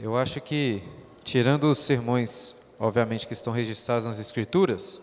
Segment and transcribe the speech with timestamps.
[0.00, 0.80] Eu acho que,
[1.24, 5.00] tirando os sermões, obviamente, que estão registrados nas Escrituras,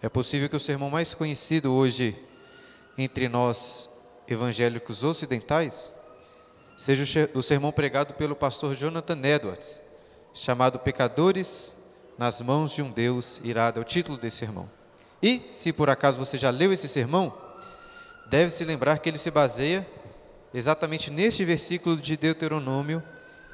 [0.00, 2.16] é possível que o sermão mais conhecido hoje
[2.96, 3.90] entre nós
[4.28, 5.92] evangélicos ocidentais
[6.76, 9.80] seja o sermão pregado pelo pastor Jonathan Edwards,
[10.32, 11.72] chamado Pecadores
[12.16, 14.70] nas mãos de um Deus irado, é o título desse sermão.
[15.20, 17.36] E, se por acaso você já leu esse sermão,
[18.26, 19.84] deve se lembrar que ele se baseia
[20.54, 23.02] exatamente neste versículo de Deuteronômio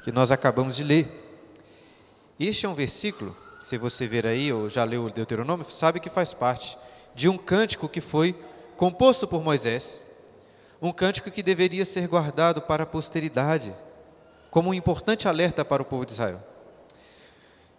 [0.05, 1.07] que nós acabamos de ler.
[2.39, 6.11] Este é um versículo, se você ver aí, ou já leu o Deuteronômio, sabe que
[6.11, 6.77] faz parte
[7.15, 8.35] de um cântico que foi
[8.77, 10.03] composto por Moisés,
[10.79, 13.75] um cântico que deveria ser guardado para a posteridade,
[14.51, 16.39] como um importante alerta para o povo de Israel.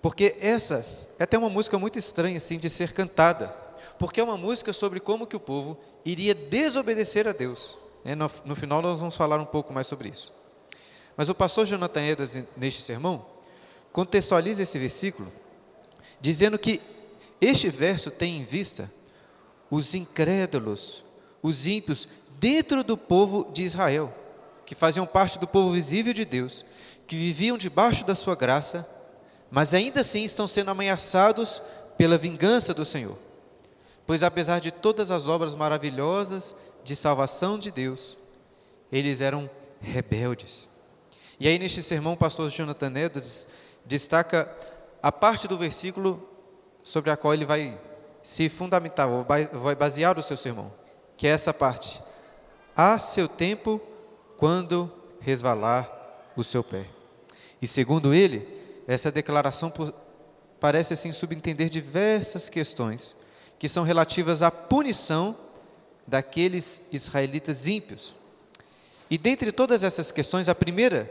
[0.03, 0.85] Porque essa
[1.21, 3.55] é até uma música muito estranha assim de ser cantada,
[4.01, 7.79] porque é uma música sobre como que o povo iria desobedecer a Deus.
[8.05, 10.35] É, no, no final nós vamos falar um pouco mais sobre isso.
[11.17, 13.25] Mas o pastor Jonathan Edwards, neste sermão,
[13.93, 15.33] contextualiza esse versículo,
[16.21, 16.81] dizendo que
[17.41, 18.93] este verso tem em vista
[19.71, 21.03] os incrédulos,
[21.43, 22.07] os ímpios,
[22.39, 24.13] dentro do povo de Israel,
[24.65, 26.65] que faziam parte do povo visível de Deus,
[27.07, 28.87] que viviam debaixo da sua graça,
[29.51, 31.63] mas ainda assim estão sendo ameaçados
[31.97, 33.17] pela vingança do Senhor.
[34.07, 38.17] Pois apesar de todas as obras maravilhosas de salvação de Deus,
[38.91, 39.49] eles eram
[39.81, 40.69] rebeldes.
[41.39, 43.47] E aí, neste sermão, o pastor Jonathan Edwards
[43.85, 44.51] destaca
[45.03, 46.27] a parte do versículo
[46.83, 47.79] sobre a qual ele vai
[48.23, 49.09] se fundamentar,
[49.53, 50.73] vai basear o seu sermão,
[51.17, 52.03] que é essa parte.
[52.77, 53.81] Há seu tempo
[54.37, 55.91] quando resvalar
[56.37, 56.87] o seu pé.
[57.61, 58.49] E segundo ele,
[58.87, 59.73] essa declaração
[60.61, 63.17] parece assim subentender diversas questões
[63.59, 65.37] que são relativas à punição
[66.07, 68.15] daqueles israelitas ímpios.
[69.09, 71.11] E dentre todas essas questões, a primeira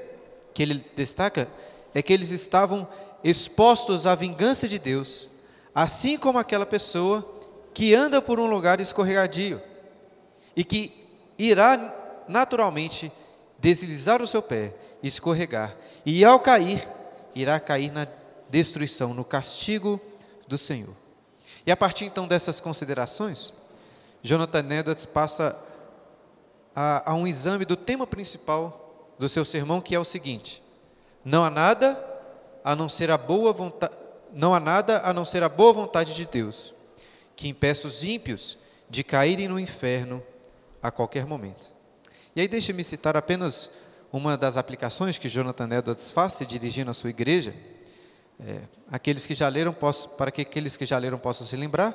[0.55, 1.49] que ele destaca
[1.93, 2.87] é que eles estavam
[3.23, 5.27] expostos à vingança de Deus,
[5.73, 7.29] assim como aquela pessoa
[7.73, 9.61] que anda por um lugar escorregadio
[10.55, 10.93] e que
[11.37, 13.11] irá naturalmente
[13.59, 14.73] deslizar o seu pé,
[15.03, 16.87] escorregar, e ao cair,
[17.33, 18.07] irá cair na
[18.49, 19.99] destruição, no castigo
[20.47, 20.95] do Senhor.
[21.65, 23.51] E a partir então dessas considerações,
[24.23, 25.57] Jonathan Edwards passa
[26.73, 28.84] a, a um exame do tema principal
[29.17, 30.61] do seu sermão, que é o seguinte:
[31.23, 31.97] não há nada
[32.63, 33.95] a não ser a boa vontade,
[34.33, 36.73] não há nada a não ser a boa vontade de Deus,
[37.35, 38.57] que impeça os ímpios
[38.89, 40.21] de caírem no inferno
[40.81, 41.73] a qualquer momento.
[42.35, 43.71] E aí deixe-me citar apenas
[44.11, 47.55] uma das aplicações que Jonathan Edwards faz se dirigindo à sua igreja.
[48.39, 48.61] É,
[48.91, 51.93] aqueles que já leram, posso, para que aqueles que já leram possam se lembrar,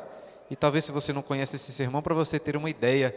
[0.51, 3.15] e talvez se você não conhece esse sermão, para você ter uma ideia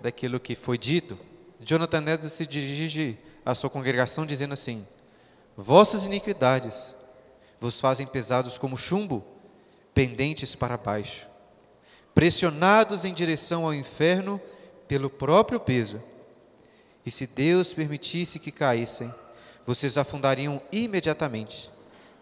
[0.00, 1.18] daquilo que foi dito.
[1.60, 4.86] Jonathan Edwards se dirige à sua congregação dizendo assim:
[5.56, 6.94] Vossas iniquidades
[7.60, 9.24] vos fazem pesados como chumbo,
[9.94, 11.26] pendentes para baixo,
[12.14, 14.40] pressionados em direção ao inferno
[14.88, 16.02] pelo próprio peso.
[17.04, 19.12] E se Deus permitisse que caíssem,
[19.66, 21.70] vocês afundariam imediatamente,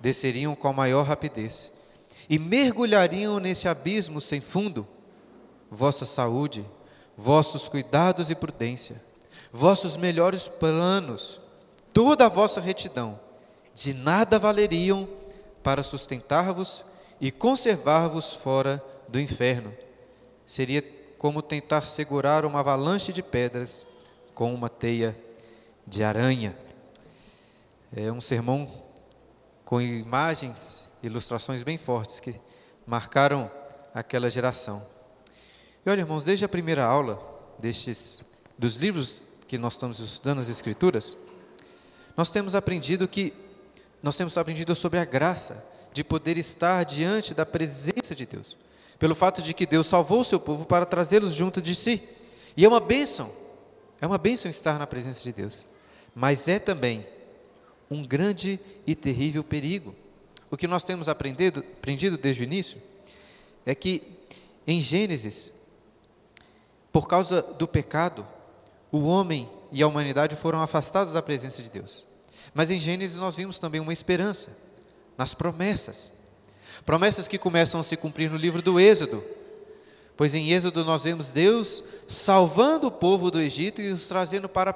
[0.00, 1.72] desceriam com a maior rapidez
[2.28, 4.86] e mergulhariam nesse abismo sem fundo.
[5.70, 6.64] Vossa saúde,
[7.16, 9.09] vossos cuidados e prudência
[9.52, 11.40] vossos melhores planos,
[11.92, 13.18] toda a vossa retidão,
[13.74, 15.08] de nada valeriam
[15.62, 16.84] para sustentar-vos
[17.20, 19.74] e conservar-vos fora do inferno.
[20.46, 20.82] Seria
[21.18, 23.86] como tentar segurar uma avalanche de pedras
[24.34, 25.16] com uma teia
[25.86, 26.56] de aranha.
[27.94, 28.70] É um sermão
[29.64, 32.34] com imagens, ilustrações bem fortes que
[32.86, 33.50] marcaram
[33.94, 34.86] aquela geração.
[35.84, 37.20] E olha, irmãos, desde a primeira aula
[37.58, 38.22] destes
[38.58, 41.16] dos livros que nós estamos estudando as Escrituras,
[42.16, 43.34] nós temos aprendido que
[44.00, 48.56] nós temos aprendido sobre a graça de poder estar diante da presença de Deus,
[48.96, 52.00] pelo fato de que Deus salvou o seu povo para trazê-los junto de si.
[52.56, 53.28] E é uma bênção,
[54.00, 55.66] é uma bênção estar na presença de Deus,
[56.14, 57.04] mas é também
[57.90, 59.96] um grande e terrível perigo.
[60.48, 62.80] O que nós temos aprendido, aprendido desde o início
[63.66, 64.00] é que
[64.64, 65.52] em Gênesis,
[66.92, 68.24] por causa do pecado,
[68.90, 72.04] o homem e a humanidade foram afastados da presença de Deus.
[72.52, 74.56] Mas em Gênesis nós vimos também uma esperança
[75.16, 76.12] nas promessas.
[76.84, 79.22] Promessas que começam a se cumprir no livro do Êxodo.
[80.16, 84.74] Pois em Êxodo nós vemos Deus salvando o povo do Egito e os trazendo para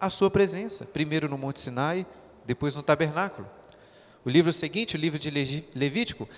[0.00, 2.06] a sua presença, primeiro no Monte Sinai,
[2.44, 3.48] depois no tabernáculo.
[4.24, 5.30] O livro seguinte, o livro de
[5.74, 6.28] Levítico,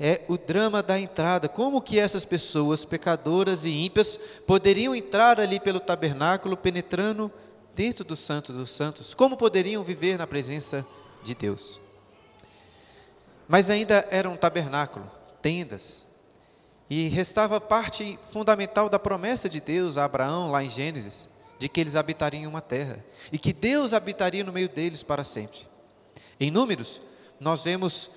[0.00, 1.46] é o drama da entrada.
[1.46, 7.30] Como que essas pessoas pecadoras e ímpias poderiam entrar ali pelo tabernáculo, penetrando
[7.74, 9.12] dentro do Santo dos Santos?
[9.12, 10.86] Como poderiam viver na presença
[11.22, 11.78] de Deus.
[13.46, 15.10] Mas ainda era um tabernáculo,
[15.42, 16.02] tendas,
[16.88, 21.78] e restava parte fundamental da promessa de Deus a Abraão, lá em Gênesis, de que
[21.78, 25.58] eles habitariam uma terra e que Deus habitaria no meio deles para sempre.
[26.38, 27.02] Em Números,
[27.38, 28.10] nós vemos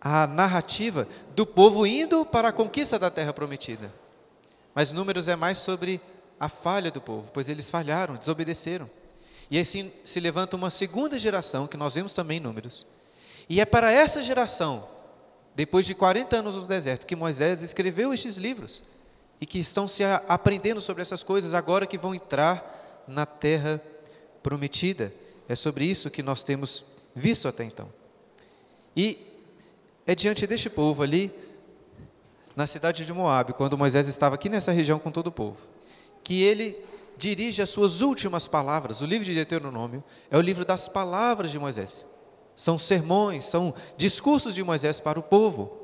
[0.00, 3.92] a narrativa do povo indo para a conquista da terra prometida.
[4.74, 6.00] Mas Números é mais sobre
[6.38, 8.88] a falha do povo, pois eles falharam, desobedeceram.
[9.50, 12.86] E assim se levanta uma segunda geração, que nós vemos também em Números.
[13.48, 14.88] E é para essa geração,
[15.54, 18.82] depois de 40 anos no deserto, que Moisés escreveu estes livros.
[19.40, 23.82] E que estão se aprendendo sobre essas coisas agora que vão entrar na terra
[24.42, 25.12] prometida.
[25.48, 26.84] É sobre isso que nós temos
[27.14, 27.88] visto até então.
[28.96, 29.31] E
[30.06, 31.32] é diante deste povo ali,
[32.54, 35.58] na cidade de Moabe, quando Moisés estava aqui nessa região com todo o povo,
[36.22, 36.76] que ele
[37.16, 39.00] dirige as suas últimas palavras.
[39.00, 42.06] O livro de Deuteronômio é o livro das palavras de Moisés.
[42.54, 45.78] São sermões, são discursos de Moisés para o povo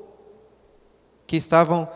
[1.25, 1.89] que estavam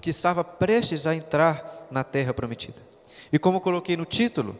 [0.00, 2.82] que estava prestes a entrar na terra prometida.
[3.30, 4.58] E como coloquei no título,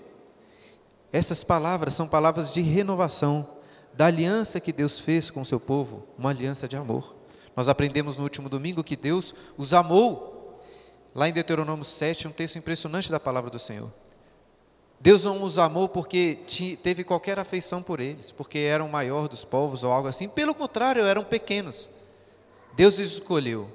[1.11, 3.49] essas palavras são palavras de renovação
[3.93, 7.15] da aliança que Deus fez com o seu povo, uma aliança de amor.
[7.57, 10.61] Nós aprendemos no último domingo que Deus os amou.
[11.15, 13.91] Lá em Deuteronômio 7, um texto impressionante da palavra do Senhor.
[15.01, 16.39] Deus não os amou porque
[16.83, 20.29] teve qualquer afeição por eles, porque eram o maior dos povos ou algo assim.
[20.29, 21.89] Pelo contrário, eram pequenos.
[22.75, 23.71] Deus os escolheu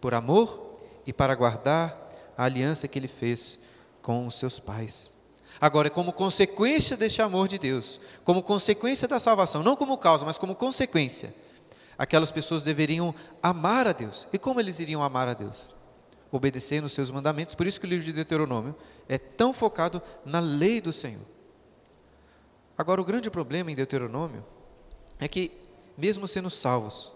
[0.00, 1.98] por amor e para guardar
[2.36, 3.58] a aliança que ele fez
[4.02, 5.10] com os seus pais.
[5.60, 10.38] Agora, como consequência deste amor de Deus, como consequência da salvação, não como causa, mas
[10.38, 11.34] como consequência,
[11.96, 14.28] aquelas pessoas deveriam amar a Deus.
[14.32, 15.74] E como eles iriam amar a Deus?
[16.30, 17.54] Obedecendo os seus mandamentos.
[17.54, 18.74] Por isso que o livro de Deuteronômio
[19.08, 21.22] é tão focado na lei do Senhor.
[22.76, 24.44] Agora, o grande problema em Deuteronômio
[25.18, 25.50] é que,
[25.96, 27.10] mesmo sendo salvos,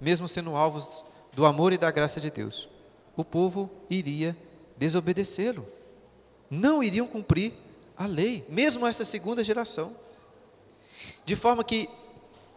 [0.00, 1.04] mesmo sendo alvos
[1.34, 2.66] do amor e da graça de Deus,
[3.14, 4.34] o povo iria
[4.78, 5.66] desobedecê-lo.
[6.50, 7.52] Não iriam cumprir
[8.02, 9.96] a lei, mesmo essa segunda geração.
[11.24, 11.88] De forma que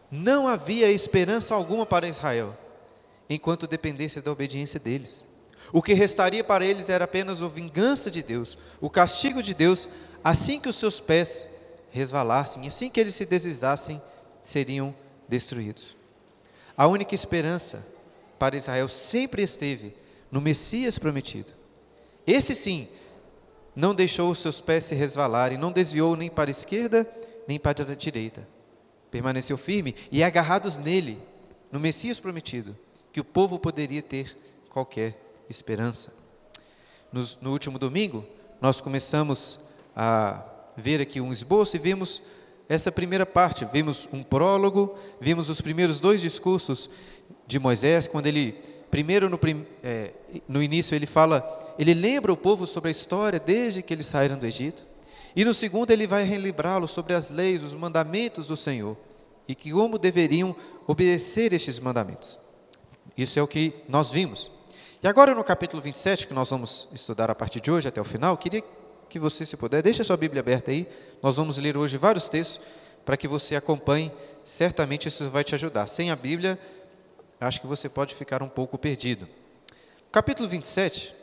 [0.10, 2.58] não havia esperança alguma para Israel,
[3.30, 5.24] enquanto dependesse da obediência deles.
[5.72, 9.88] O que restaria para eles era apenas a vingança de Deus, o castigo de Deus,
[10.24, 11.48] assim que os seus pés
[11.92, 14.02] resvalassem, assim que eles se deslizassem,
[14.44, 14.96] seriam
[15.28, 15.96] destruídos.
[16.78, 17.86] A única esperança
[18.38, 19.96] para Israel sempre esteve
[20.32, 21.52] no Messias prometido.
[22.28, 22.88] Esse sim,
[23.76, 27.08] não deixou os seus pés se resvalarem, não desviou nem para a esquerda,
[27.48, 28.48] nem para a direita.
[29.12, 31.20] Permaneceu firme e agarrados nele,
[31.72, 32.76] no Messias prometido,
[33.12, 34.38] que o povo poderia ter
[34.70, 35.20] qualquer
[35.50, 36.14] esperança.
[37.12, 38.26] No, no último domingo,
[38.62, 39.60] nós começamos
[39.96, 40.44] a
[40.76, 42.22] ver aqui um esboço e vimos
[42.68, 43.66] essa primeira parte.
[43.66, 46.90] Vimos um prólogo, vimos os primeiros dois discursos
[47.48, 48.54] de Moisés, quando ele,
[48.90, 49.40] primeiro no,
[49.84, 50.12] é,
[50.48, 54.38] no início, ele fala, ele lembra o povo sobre a história desde que eles saíram
[54.38, 54.86] do Egito.
[55.36, 58.98] E no segundo, ele vai relembrá-lo sobre as leis, os mandamentos do Senhor
[59.48, 60.56] e que como deveriam
[60.88, 62.40] obedecer estes mandamentos.
[63.18, 64.52] Isso é o que nós vimos.
[65.02, 68.04] E agora no capítulo 27, que nós vamos estudar a partir de hoje até o
[68.04, 68.64] final, queria
[69.08, 70.88] que você, se puder, deixe a sua Bíblia aberta aí.
[71.22, 72.60] Nós vamos ler hoje vários textos
[73.06, 74.12] para que você acompanhe.
[74.44, 75.86] Certamente isso vai te ajudar.
[75.88, 76.60] Sem a Bíblia,
[77.40, 79.28] acho que você pode ficar um pouco perdido.
[80.12, 81.14] Capítulo 27,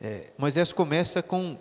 [0.00, 1.58] é, Moisés começa com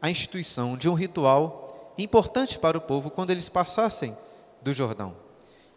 [0.00, 4.16] a instituição de um ritual importante para o povo quando eles passassem
[4.62, 5.16] do Jordão.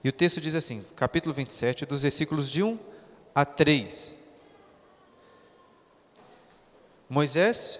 [0.04, 2.78] E o texto diz assim, capítulo 27, dos versículos de 1
[3.34, 4.16] a 3.
[7.10, 7.80] Moisés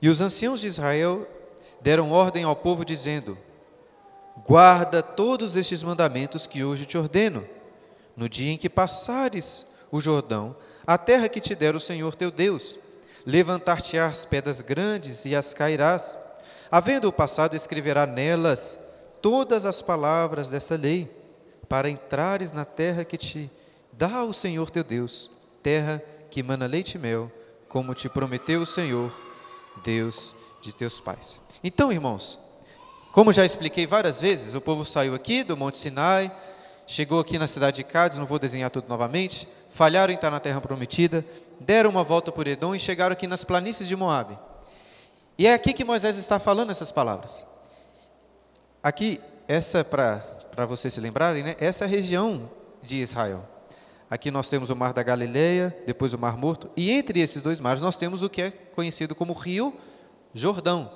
[0.00, 1.26] e os anciãos de Israel
[1.80, 3.38] deram ordem ao povo, dizendo:
[4.44, 7.46] Guarda todos estes mandamentos que hoje te ordeno,
[8.16, 10.56] no dia em que passares o Jordão,
[10.86, 12.78] a terra que te der o Senhor teu Deus.
[13.26, 16.16] Levantar-te-ás pedras grandes e as cairás.
[16.70, 18.78] Havendo o passado, escreverá nelas
[19.20, 21.10] todas as palavras dessa lei,
[21.68, 23.50] para entrares na terra que te
[23.92, 25.28] dá o Senhor teu Deus,
[25.62, 27.32] terra que mana leite e mel,
[27.68, 29.12] como te prometeu o Senhor,
[29.82, 31.40] Deus de teus pais.
[31.64, 32.38] Então, irmãos,
[33.10, 36.30] como já expliquei várias vezes, o povo saiu aqui do Monte Sinai,
[36.86, 40.38] chegou aqui na cidade de Cádiz, não vou desenhar tudo novamente, falharam em estar na
[40.38, 41.24] terra prometida,
[41.60, 44.38] deram uma volta por Edom e chegaram aqui nas planícies de Moabe.
[45.38, 47.44] E é aqui que Moisés está falando essas palavras.
[48.82, 51.56] Aqui, essa para vocês se lembrarem, né?
[51.60, 52.50] Essa é a região
[52.82, 53.46] de Israel.
[54.08, 57.58] Aqui nós temos o Mar da Galileia, depois o Mar Morto, e entre esses dois
[57.58, 59.74] mares nós temos o que é conhecido como Rio
[60.32, 60.90] Jordão.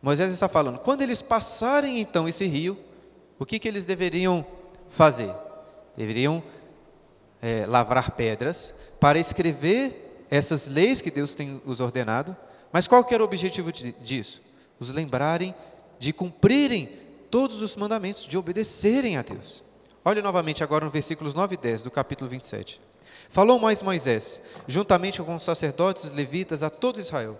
[0.00, 2.78] Moisés está falando, quando eles passarem então esse rio,
[3.38, 4.44] o que, que eles deveriam
[4.88, 5.30] fazer?
[5.96, 6.42] Deveriam
[7.40, 8.74] é, lavrar pedras
[9.04, 12.34] para escrever essas leis que Deus tem os ordenado.
[12.72, 14.40] Mas qual que era o objetivo disso?
[14.80, 15.54] Os lembrarem
[15.98, 16.86] de cumprirem
[17.30, 19.62] todos os mandamentos, de obedecerem a Deus.
[20.02, 22.80] Olhe novamente agora no versículos 9 e 10 do capítulo 27.
[23.28, 27.38] Falou mais Moisés, juntamente com os sacerdotes levitas, a todo Israel: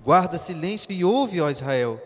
[0.00, 2.00] Guarda silêncio e ouve, ó Israel.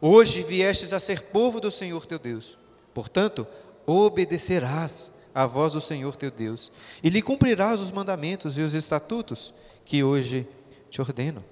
[0.00, 2.58] Hoje viestes a ser povo do Senhor teu Deus.
[2.92, 3.46] Portanto,
[3.86, 6.70] obedecerás à voz do Senhor teu Deus,
[7.02, 9.52] e lhe cumprirás os mandamentos e os estatutos
[9.84, 10.46] que hoje
[10.90, 11.44] te ordeno.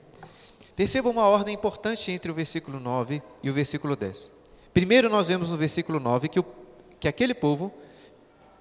[0.76, 4.30] Perceba uma ordem importante entre o versículo 9 e o versículo 10.
[4.72, 6.44] Primeiro, nós vemos no versículo 9 que, o,
[6.98, 7.72] que aquele povo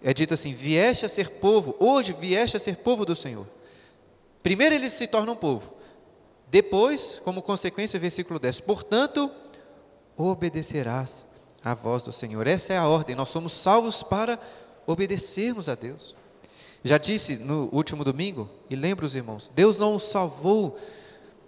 [0.02, 3.48] é dito assim: vieste a ser povo, hoje vieste a ser povo do Senhor.
[4.42, 5.74] Primeiro eles se tornam povo.
[6.48, 9.32] Depois, como consequência, versículo 10: portanto,
[10.18, 11.28] obedecerás
[11.64, 12.46] à voz do Senhor.
[12.48, 14.40] Essa é a ordem, nós somos salvos para
[14.92, 16.16] obedecermos a Deus.
[16.84, 20.80] Já disse no último domingo, e lembro os irmãos: Deus não os salvou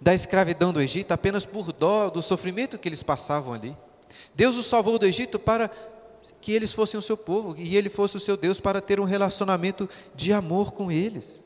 [0.00, 3.76] da escravidão do Egito apenas por dó do sofrimento que eles passavam ali.
[4.34, 5.70] Deus os salvou do Egito para
[6.40, 9.04] que eles fossem o seu povo e ele fosse o seu Deus para ter um
[9.04, 11.40] relacionamento de amor com eles.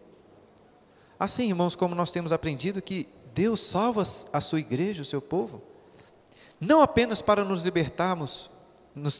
[1.18, 5.62] Assim, irmãos, como nós temos aprendido que Deus salva a sua igreja, o seu povo,
[6.60, 8.50] não apenas para nos libertarmos,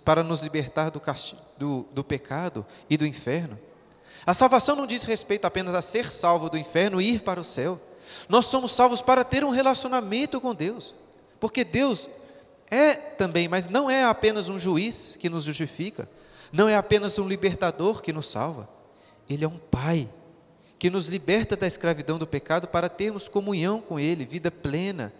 [0.05, 3.59] para nos libertar do, castigo, do, do pecado e do inferno.
[4.25, 7.45] A salvação não diz respeito apenas a ser salvo do inferno e ir para o
[7.45, 7.81] céu.
[8.29, 10.95] Nós somos salvos para ter um relacionamento com Deus,
[11.39, 12.09] porque Deus
[12.71, 16.09] é também, mas não é apenas um juiz que nos justifica,
[16.53, 18.69] não é apenas um libertador que nos salva.
[19.29, 20.09] Ele é um pai
[20.79, 25.13] que nos liberta da escravidão do pecado para termos comunhão com ele, vida plena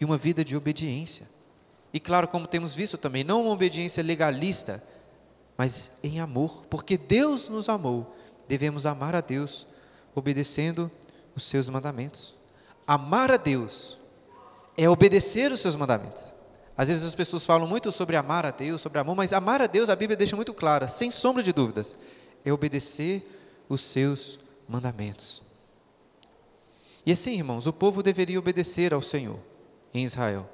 [0.00, 1.26] e uma vida de obediência.
[1.94, 4.82] E claro, como temos visto também, não uma obediência legalista,
[5.56, 8.16] mas em amor, porque Deus nos amou,
[8.48, 9.64] devemos amar a Deus
[10.12, 10.90] obedecendo
[11.36, 12.34] os seus mandamentos.
[12.84, 13.96] Amar a Deus
[14.76, 16.34] é obedecer os seus mandamentos.
[16.76, 19.68] Às vezes as pessoas falam muito sobre amar a Deus, sobre amor, mas amar a
[19.68, 21.96] Deus, a Bíblia deixa muito clara, sem sombra de dúvidas,
[22.44, 23.24] é obedecer
[23.68, 25.40] os seus mandamentos.
[27.06, 29.38] E assim, irmãos, o povo deveria obedecer ao Senhor
[29.92, 30.48] em Israel,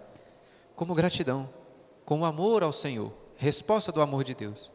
[0.81, 1.47] como gratidão,
[2.07, 4.71] como amor ao Senhor, resposta do amor de Deus.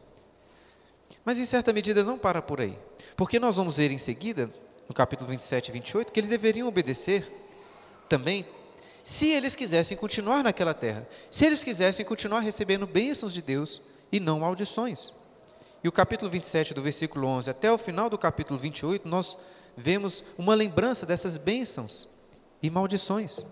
[1.24, 2.78] Mas em certa medida não para por aí,
[3.16, 4.48] porque nós vamos ver em seguida,
[4.88, 7.28] no capítulo 27 e 28, que eles deveriam obedecer
[8.08, 8.46] também
[9.02, 13.82] se eles quisessem continuar naquela terra, se eles quisessem continuar recebendo bênçãos de Deus
[14.12, 15.12] e não maldições.
[15.82, 19.36] E o capítulo 27, do versículo 11 até o final do capítulo 28, nós
[19.76, 22.08] vemos uma lembrança dessas bênçãos
[22.62, 23.44] e maldições.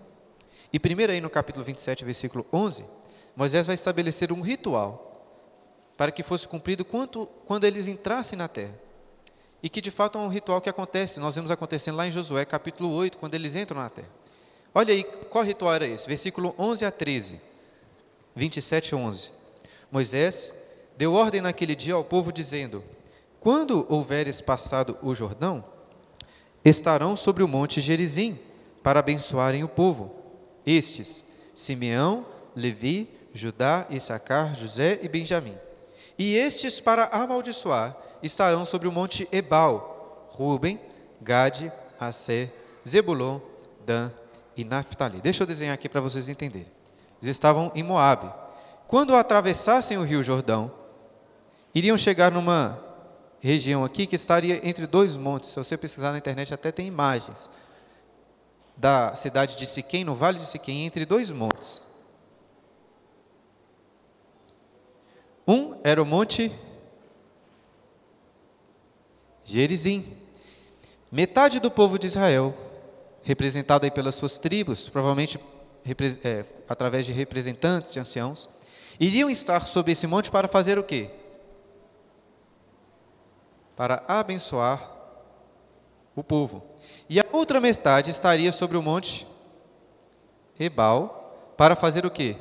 [0.75, 2.83] E primeiro aí no capítulo 27, versículo 11,
[3.33, 5.25] Moisés vai estabelecer um ritual
[5.95, 8.77] para que fosse cumprido quanto, quando eles entrassem na terra.
[9.63, 12.43] E que de fato é um ritual que acontece, nós vemos acontecendo lá em Josué
[12.43, 14.09] capítulo 8, quando eles entram na terra.
[14.73, 16.05] Olha aí, qual ritual era esse?
[16.09, 17.39] Versículo 11 a 13,
[18.35, 19.31] 27 e 11.
[19.89, 20.53] Moisés
[20.97, 22.83] deu ordem naquele dia ao povo, dizendo:
[23.39, 25.63] Quando houveres passado o Jordão,
[26.65, 28.37] estarão sobre o monte Gerizim,
[28.83, 30.24] para abençoarem o povo.
[30.65, 35.57] Estes, Simeão, Levi, Judá, Issacar, José e Benjamim.
[36.17, 40.79] E estes, para amaldiçoar, estarão sobre o monte Ebal, Ruben,
[41.21, 42.51] Gade, Assé,
[42.87, 43.39] Zebulon,
[43.85, 44.11] Dan
[44.55, 45.19] e Naphtali.
[45.21, 46.71] Deixa eu desenhar aqui para vocês entenderem.
[47.21, 48.31] Eles estavam em Moabe.
[48.87, 50.71] Quando atravessassem o rio Jordão,
[51.73, 52.79] iriam chegar numa
[53.39, 55.49] região aqui que estaria entre dois montes.
[55.49, 57.49] Se você pesquisar na internet, até tem imagens
[58.77, 61.81] da cidade de Siquém, no vale de Siquém, entre dois montes.
[65.47, 66.51] Um era o monte
[69.43, 70.17] Gerizim.
[71.11, 72.53] Metade do povo de Israel
[73.25, 75.39] representado aí pelas suas tribos, provavelmente
[76.23, 78.47] é, através de representantes, de anciãos,
[78.99, 81.09] iriam estar sobre esse monte para fazer o quê?
[83.75, 84.91] Para abençoar
[86.15, 86.63] o povo.
[87.09, 89.27] E a outra metade estaria sobre o monte
[90.59, 92.35] Ebal para fazer o quê?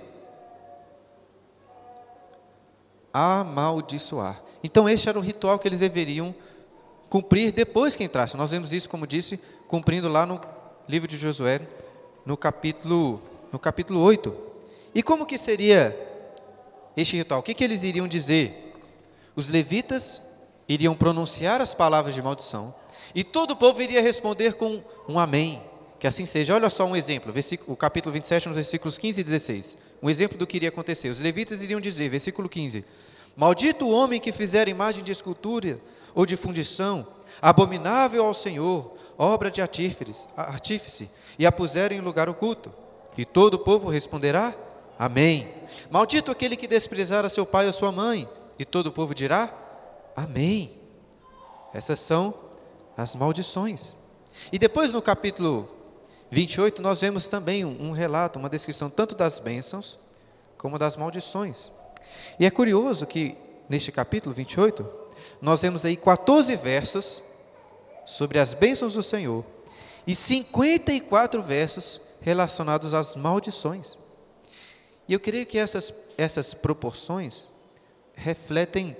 [3.12, 4.42] Amaldiçoar.
[4.62, 6.34] Então, este era o ritual que eles deveriam
[7.08, 8.38] cumprir depois que entrassem.
[8.38, 10.40] Nós vemos isso, como disse, cumprindo lá no
[10.88, 11.60] livro de Josué,
[12.24, 13.20] no capítulo,
[13.52, 14.34] no capítulo 8.
[14.94, 15.96] E como que seria
[16.96, 17.40] este ritual?
[17.40, 18.74] O que, que eles iriam dizer?
[19.36, 20.22] Os levitas
[20.68, 22.74] iriam pronunciar as palavras de maldição,
[23.14, 25.62] e todo o povo iria responder com um amém.
[25.98, 26.54] Que assim seja.
[26.54, 27.32] Olha só um exemplo,
[27.66, 29.78] o capítulo 27, nos versículos 15 e 16.
[30.02, 31.08] Um exemplo do que iria acontecer.
[31.08, 32.84] Os levitas iriam dizer, versículo 15:
[33.36, 35.78] Maldito o homem que fizer imagem de escultura
[36.14, 37.06] ou de fundição,
[37.40, 42.72] abominável ao Senhor, obra de artífice, e a puserem em lugar oculto.
[43.16, 44.54] E todo o povo responderá:
[44.98, 45.48] Amém.
[45.90, 48.28] Maldito aquele que desprezar a seu pai ou sua mãe,
[48.58, 49.52] e todo o povo dirá:
[50.14, 50.72] Amém.
[51.72, 52.43] Essas são
[52.96, 53.96] as maldições.
[54.52, 55.68] E depois no capítulo
[56.30, 59.98] 28, nós vemos também um, um relato, uma descrição tanto das bênçãos
[60.58, 61.70] como das maldições.
[62.38, 63.36] E é curioso que
[63.68, 64.88] neste capítulo 28,
[65.40, 67.22] nós vemos aí 14 versos
[68.04, 69.44] sobre as bênçãos do Senhor
[70.06, 73.98] e 54 versos relacionados às maldições.
[75.08, 77.48] E eu creio que essas, essas proporções
[78.14, 78.96] refletem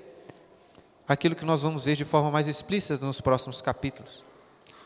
[1.07, 4.23] aquilo que nós vamos ver de forma mais explícita nos próximos capítulos: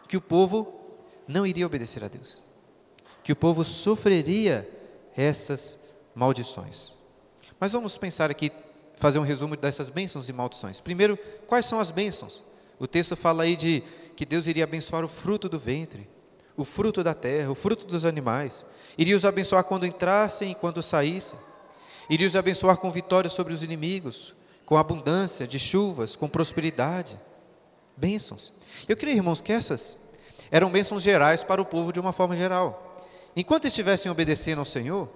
[0.09, 0.81] que o povo
[1.27, 2.43] não iria obedecer a Deus,
[3.23, 4.69] que o povo sofreria
[5.17, 5.79] essas
[6.15, 6.93] maldições.
[7.61, 8.53] Mas vamos pensar aqui,
[8.97, 10.81] fazer um resumo dessas bênçãos e maldições.
[10.81, 12.45] Primeiro, quais são as bênçãos?
[12.79, 13.83] O texto fala aí de
[14.15, 16.09] que Deus iria abençoar o fruto do ventre,
[16.57, 18.65] o fruto da terra, o fruto dos animais.
[18.97, 21.39] Iria os abençoar quando entrassem e quando saíssem.
[22.09, 24.35] Iria os abençoar com vitória sobre os inimigos,
[24.69, 27.19] com abundância de chuvas, com prosperidade.
[27.97, 28.53] Bênçãos.
[28.87, 29.97] Eu creio, irmãos, que essas
[30.51, 32.95] eram bênçãos gerais para o povo de uma forma geral.
[33.35, 35.09] Enquanto estivessem obedecendo ao Senhor,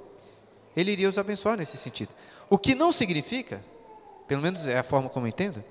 [0.75, 2.15] Ele iria os abençoar nesse sentido.
[2.49, 3.63] O que não significa,
[4.27, 5.63] pelo menos é a forma como eu entendo,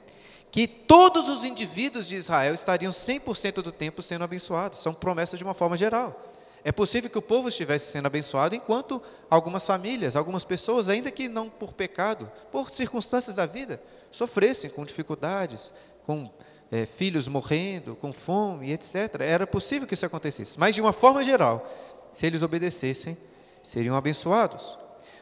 [0.52, 4.78] que todos os indivíduos de Israel estariam 100% do tempo sendo abençoados.
[4.78, 6.22] São promessas de uma forma geral.
[6.64, 11.28] É possível que o povo estivesse sendo abençoado enquanto algumas famílias, algumas pessoas, ainda que
[11.28, 15.74] não por pecado, por circunstâncias da vida, sofressem com dificuldades,
[16.06, 16.30] com
[16.72, 19.22] é, filhos morrendo, com fome, etc.
[19.22, 20.60] Era possível que isso acontecesse.
[20.60, 21.68] Mas, de uma forma geral,
[22.14, 23.18] se eles obedecessem,
[23.64, 24.78] seriam abençoados.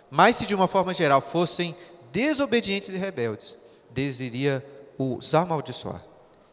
[0.09, 1.75] Mas se de uma forma geral fossem
[2.11, 3.55] desobedientes e rebeldes,
[3.91, 4.65] Deus iria
[4.97, 6.03] os amaldiçoar.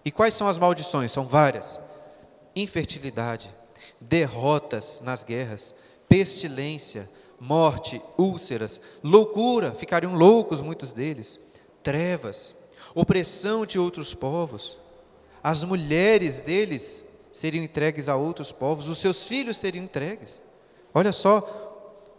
[0.05, 1.11] E quais são as maldições?
[1.11, 1.81] São várias:
[2.55, 3.53] infertilidade,
[4.01, 5.75] derrotas nas guerras,
[6.09, 7.09] pestilência,
[7.41, 11.39] morte, úlceras, loucura, ficariam loucos muitos deles,
[11.83, 12.57] trevas,
[12.95, 14.79] opressão de outros povos,
[15.43, 20.43] as mulheres deles seriam entregues a outros povos, os seus filhos seriam entregues.
[20.93, 21.67] Olha só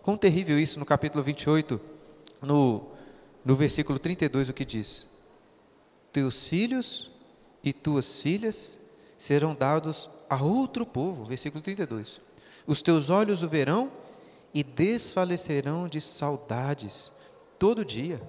[0.07, 1.81] Quão terrível isso no capítulo 28,
[2.41, 2.87] no,
[3.43, 5.05] no versículo 32, o que diz:
[6.13, 7.11] Teus filhos
[7.61, 8.77] e tuas filhas
[9.17, 11.25] serão dados a outro povo.
[11.25, 12.19] Versículo 32.
[12.65, 13.91] Os teus olhos o verão
[14.53, 17.11] e desfalecerão de saudades
[17.59, 18.21] todo dia,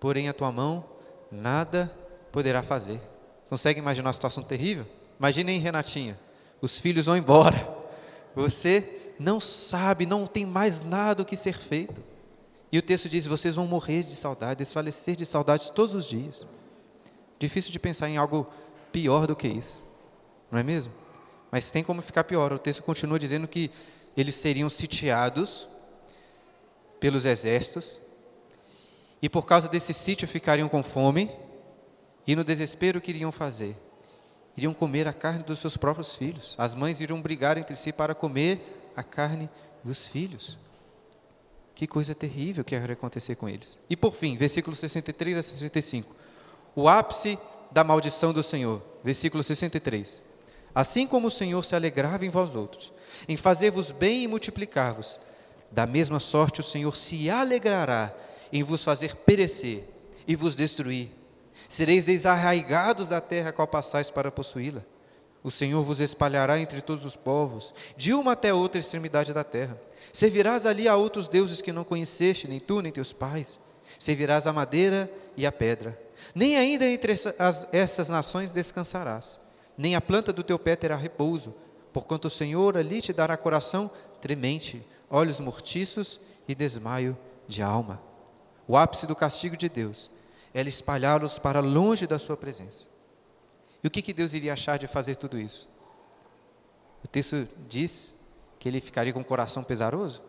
[0.00, 0.84] porém a tua mão
[1.30, 1.92] nada
[2.32, 3.00] poderá fazer.
[3.48, 4.86] Consegue imaginar uma situação terrível?
[5.18, 6.18] Imaginem, Renatinha,
[6.60, 7.68] os filhos vão embora,
[8.34, 12.02] você não sabe, não tem mais nada o que ser feito.
[12.72, 16.48] E o texto diz: vocês vão morrer de saudade, desfalecer de saudades todos os dias.
[17.38, 18.46] Difícil de pensar em algo
[18.90, 19.82] pior do que isso,
[20.50, 21.03] não é mesmo?
[21.54, 22.52] Mas tem como ficar pior.
[22.52, 23.70] O texto continua dizendo que
[24.16, 25.68] eles seriam sitiados
[26.98, 28.00] pelos exércitos,
[29.22, 31.30] e por causa desse sítio ficariam com fome,
[32.26, 33.76] e no desespero que iriam fazer?
[34.56, 36.56] Iriam comer a carne dos seus próprios filhos.
[36.58, 39.48] As mães iriam brigar entre si para comer a carne
[39.84, 40.58] dos filhos.
[41.72, 43.78] Que coisa terrível que ia acontecer com eles.
[43.88, 46.16] E por fim, versículos 63 a 65.
[46.74, 47.38] O ápice
[47.70, 48.82] da maldição do Senhor.
[49.04, 50.33] Versículo 63.
[50.74, 52.92] Assim como o Senhor se alegrava em vós outros,
[53.28, 55.20] em fazer-vos bem e multiplicar-vos,
[55.70, 58.12] da mesma sorte o Senhor se alegrará
[58.52, 59.88] em vos fazer perecer
[60.26, 61.10] e vos destruir.
[61.68, 64.82] Sereis desarraigados da terra qual passais para possuí-la.
[65.42, 69.78] O Senhor vos espalhará entre todos os povos, de uma até outra extremidade da terra.
[70.12, 73.60] Servirás ali a outros deuses que não conheceste, nem tu, nem teus pais.
[73.98, 76.00] Servirás a madeira e a pedra.
[76.34, 79.38] Nem ainda entre essas, essas nações descansarás,
[79.76, 81.54] nem a planta do teu pé terá repouso,
[81.92, 88.00] porquanto o Senhor ali te dará coração tremente, olhos mortiços e desmaio de alma.
[88.66, 90.10] O ápice do castigo de Deus
[90.52, 92.86] é espalhá-los para longe da sua presença.
[93.82, 95.68] E o que, que Deus iria achar de fazer tudo isso?
[97.04, 98.14] O texto diz
[98.58, 100.22] que ele ficaria com o coração pesaroso.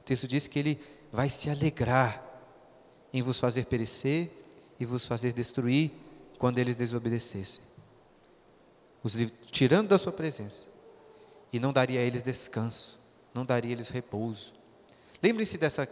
[0.00, 2.22] O texto diz que ele vai se alegrar
[3.12, 4.30] em vos fazer perecer
[4.78, 5.90] e vos fazer destruir
[6.38, 7.71] quando eles desobedecessem.
[9.02, 9.16] Os
[9.50, 10.66] tirando da sua presença.
[11.52, 12.98] E não daria a eles descanso,
[13.34, 14.52] não daria a eles repouso.
[15.22, 15.86] Lembrem-se dessa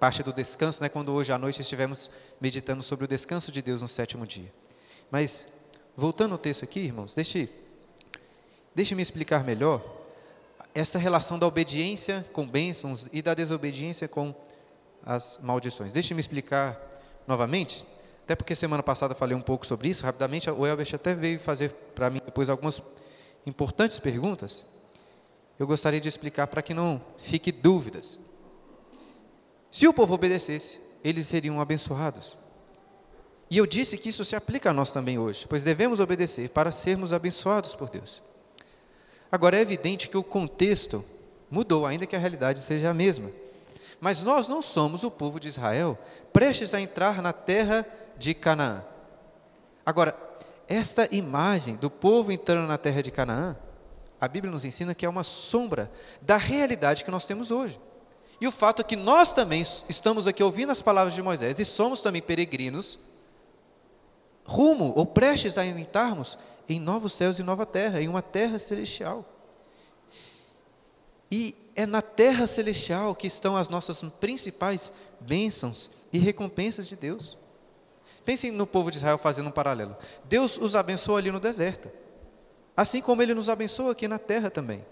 [0.00, 3.80] parte do descanso, né, quando hoje à noite estivemos meditando sobre o descanso de Deus
[3.80, 4.52] no sétimo dia.
[5.10, 5.46] Mas
[5.96, 7.48] Voltando ao texto aqui, irmãos, deixe,
[8.74, 9.80] deixe me explicar melhor
[10.74, 14.34] essa relação da obediência com bênçãos e da desobediência com
[15.06, 15.92] as maldições.
[15.92, 16.80] Deixe-me explicar
[17.28, 17.84] novamente
[18.24, 21.70] até porque semana passada falei um pouco sobre isso, rapidamente, o Elbert até veio fazer
[21.94, 22.80] para mim depois algumas
[23.46, 24.64] importantes perguntas.
[25.58, 28.18] Eu gostaria de explicar para que não fique dúvidas.
[29.70, 32.38] Se o povo obedecesse, eles seriam abençoados.
[33.50, 36.72] E eu disse que isso se aplica a nós também hoje, pois devemos obedecer para
[36.72, 38.22] sermos abençoados por Deus.
[39.30, 41.04] Agora é evidente que o contexto
[41.50, 43.30] mudou, ainda que a realidade seja a mesma.
[44.00, 45.98] Mas nós não somos o povo de Israel
[46.32, 48.84] prestes a entrar na terra de Canaã.
[49.84, 50.16] Agora,
[50.66, 53.56] esta imagem do povo entrando na terra de Canaã,
[54.20, 55.90] a Bíblia nos ensina que é uma sombra
[56.22, 57.78] da realidade que nós temos hoje.
[58.40, 61.64] E o fato é que nós também estamos aqui ouvindo as palavras de Moisés e
[61.64, 62.98] somos também peregrinos,
[64.44, 69.24] rumo ou prestes a entrarmos em novos céus e nova terra, em uma terra celestial.
[71.30, 77.36] E é na terra celestial que estão as nossas principais bênçãos e recompensas de Deus.
[78.24, 79.96] Pensem no povo de Israel fazendo um paralelo.
[80.24, 81.90] Deus os abençoou ali no deserto,
[82.76, 84.84] assim como Ele nos abençoa aqui na terra também.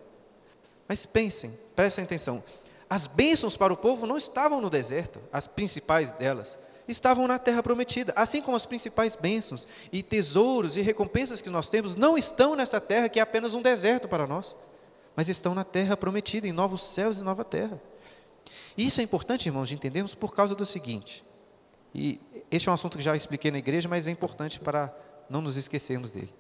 [0.87, 2.43] Mas pensem, prestem atenção,
[2.89, 7.63] as bênçãos para o povo não estavam no deserto, as principais delas, estavam na terra
[7.63, 12.55] prometida, assim como as principais bênçãos e tesouros e recompensas que nós temos não estão
[12.55, 14.55] nessa terra que é apenas um deserto para nós,
[15.17, 17.81] mas estão na terra prometida, em novos céus e nova terra.
[18.77, 21.25] Isso é importante, irmãos, de entendermos por causa do seguinte,
[21.95, 22.19] e
[22.51, 24.95] este é um assunto que já expliquei na igreja, mas é importante para
[25.29, 26.33] não nos esquecermos dele.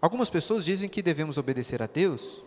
[0.00, 2.40] Algumas pessoas dizem que devemos obedecer a Deus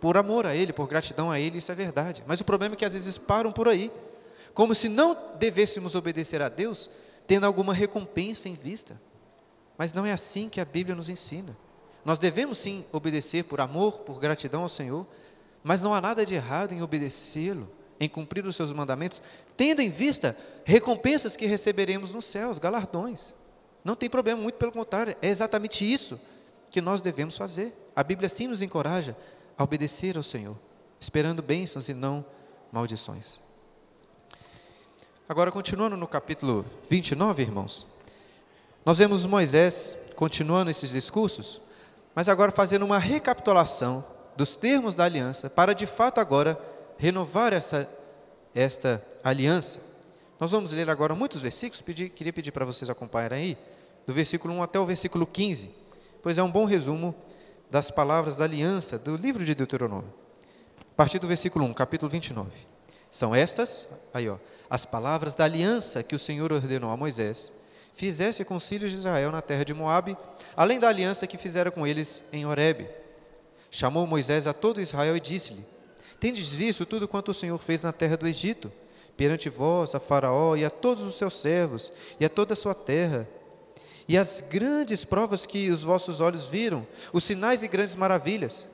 [0.00, 2.24] por amor a Ele, por gratidão a Ele, isso é verdade.
[2.26, 3.92] Mas o problema é que às vezes param por aí,
[4.54, 6.90] como se não devêssemos obedecer a Deus
[7.26, 9.00] tendo alguma recompensa em vista.
[9.78, 11.56] Mas não é assim que a Bíblia nos ensina.
[12.04, 15.06] Nós devemos sim obedecer por amor, por gratidão ao Senhor,
[15.62, 17.70] mas não há nada de errado em obedecê-lo
[18.02, 19.22] em cumprir os seus mandamentos,
[19.56, 23.32] tendo em vista recompensas que receberemos nos céus, galardões.
[23.84, 26.20] Não tem problema, muito pelo contrário, é exatamente isso
[26.68, 27.72] que nós devemos fazer.
[27.94, 29.16] A Bíblia sim nos encoraja
[29.56, 30.56] a obedecer ao Senhor,
[30.98, 32.24] esperando bênçãos e não
[32.72, 33.38] maldições.
[35.28, 37.86] Agora, continuando no capítulo 29, irmãos,
[38.84, 41.60] nós vemos Moisés continuando esses discursos,
[42.16, 44.04] mas agora fazendo uma recapitulação
[44.36, 46.58] dos termos da aliança, para de fato agora
[47.02, 47.90] renovar essa,
[48.54, 49.80] esta aliança.
[50.38, 53.58] Nós vamos ler agora muitos versículos, pedi, queria pedir para vocês acompanharem aí,
[54.06, 55.74] do versículo 1 até o versículo 15,
[56.22, 57.12] pois é um bom resumo
[57.68, 60.14] das palavras da aliança do livro de Deuteronômio.
[60.78, 62.52] A partir do versículo 1, capítulo 29.
[63.10, 64.36] São estas, aí ó,
[64.70, 67.50] as palavras da aliança que o Senhor ordenou a Moisés,
[67.94, 70.16] fizesse com os filhos de Israel na terra de Moabe,
[70.56, 72.88] além da aliança que fizera com eles em Horebe.
[73.72, 75.71] Chamou Moisés a todo Israel e disse-lhe:
[76.22, 78.70] Tendes visto tudo quanto o Senhor fez na terra do Egito,
[79.16, 82.76] perante vós, a Faraó e a todos os seus servos, e a toda a sua
[82.76, 83.28] terra,
[84.06, 88.64] e as grandes provas que os vossos olhos viram, os sinais e grandes maravilhas.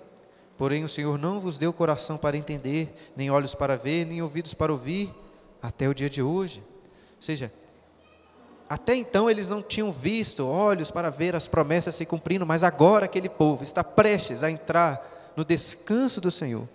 [0.58, 4.52] Porém, o Senhor não vos deu coração para entender, nem olhos para ver, nem ouvidos
[4.52, 5.10] para ouvir,
[5.62, 6.62] até o dia de hoje.
[7.16, 7.50] Ou seja,
[8.68, 13.06] até então eles não tinham visto olhos para ver as promessas se cumprindo, mas agora
[13.06, 16.68] aquele povo está prestes a entrar no descanso do Senhor.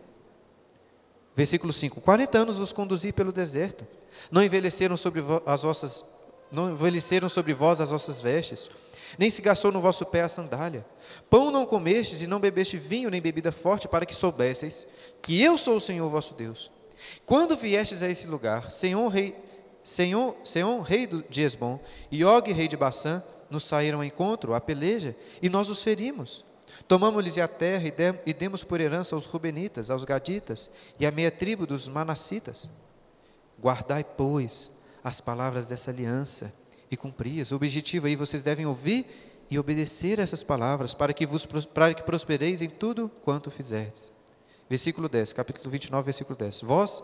[1.36, 3.86] Versículo 5: 40 anos vos conduzi pelo deserto,
[4.32, 6.06] não envelheceram sobre as vossas
[6.54, 8.69] não envelheceram sobre vós as vossas vestes,
[9.17, 10.86] nem se gastou no vosso pé a sandália.
[11.28, 14.88] Pão não comestes e não bebeste vinho nem bebida forte, para que soubesseis
[15.19, 16.69] que eu sou o Senhor vosso Deus.
[17.26, 19.36] Quando viestes a esse lugar, Senhor rei,
[19.84, 21.80] Senhor, Senhor rei de Esbom
[22.12, 26.46] e Og rei de Baçã, nos saíram ao encontro, a peleja, e nós os ferimos.
[26.88, 27.83] Tomamos-lhes a terra
[28.25, 32.69] e demos por herança aos Rubenitas, aos Gaditas e à meia tribo dos Manassitas.
[33.59, 34.71] Guardai, pois,
[35.03, 36.53] as palavras dessa aliança
[36.89, 37.51] e cumpri-as.
[37.51, 39.05] O objetivo aí, vocês devem ouvir
[39.49, 44.12] e obedecer essas palavras, para que, vos, para que prospereis em tudo quanto fizerdes.
[44.69, 46.62] Versículo 10, capítulo 29, versículo 10.
[46.62, 47.03] Vós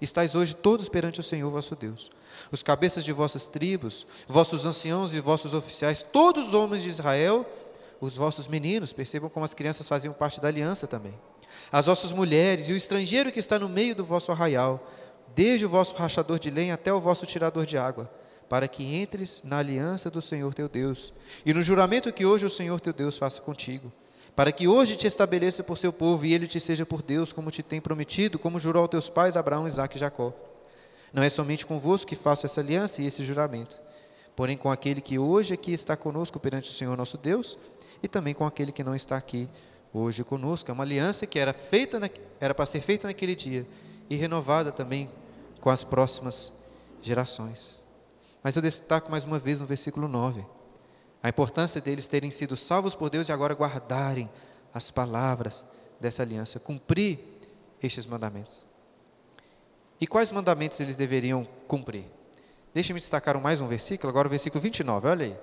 [0.00, 2.10] estáis hoje todos perante o Senhor vosso Deus,
[2.50, 7.44] os cabeças de vossas tribos, vossos anciãos e vossos oficiais, todos os homens de Israel
[8.00, 11.14] os vossos meninos, percebam como as crianças faziam parte da aliança também.
[11.72, 14.86] As vossas mulheres e o estrangeiro que está no meio do vosso arraial,
[15.34, 18.10] desde o vosso rachador de lenha até o vosso tirador de água,
[18.48, 21.12] para que entres na aliança do Senhor teu Deus
[21.44, 23.92] e no juramento que hoje o Senhor teu Deus faça contigo,
[24.34, 27.50] para que hoje te estabeleça por seu povo e ele te seja por Deus, como
[27.50, 30.32] te tem prometido, como jurou aos teus pais Abraão, Isaque e Jacó.
[31.12, 33.80] Não é somente convosco que faço essa aliança e esse juramento,
[34.36, 37.56] porém com aquele que hoje aqui está conosco perante o Senhor nosso Deus,
[38.06, 39.48] e também com aquele que não está aqui
[39.92, 40.70] hoje conosco.
[40.70, 42.08] É uma aliança que era feita na,
[42.40, 43.66] era para ser feita naquele dia
[44.08, 45.10] e renovada também
[45.60, 46.52] com as próximas
[47.02, 47.78] gerações.
[48.42, 50.44] Mas eu destaco mais uma vez no versículo 9
[51.22, 54.30] a importância deles terem sido salvos por Deus e agora guardarem
[54.72, 55.64] as palavras
[55.98, 57.18] dessa aliança, cumprir
[57.82, 58.64] estes mandamentos.
[60.00, 62.04] E quais mandamentos eles deveriam cumprir?
[62.72, 65.36] Deixe-me destacar mais um versículo, agora o versículo 29, olha aí.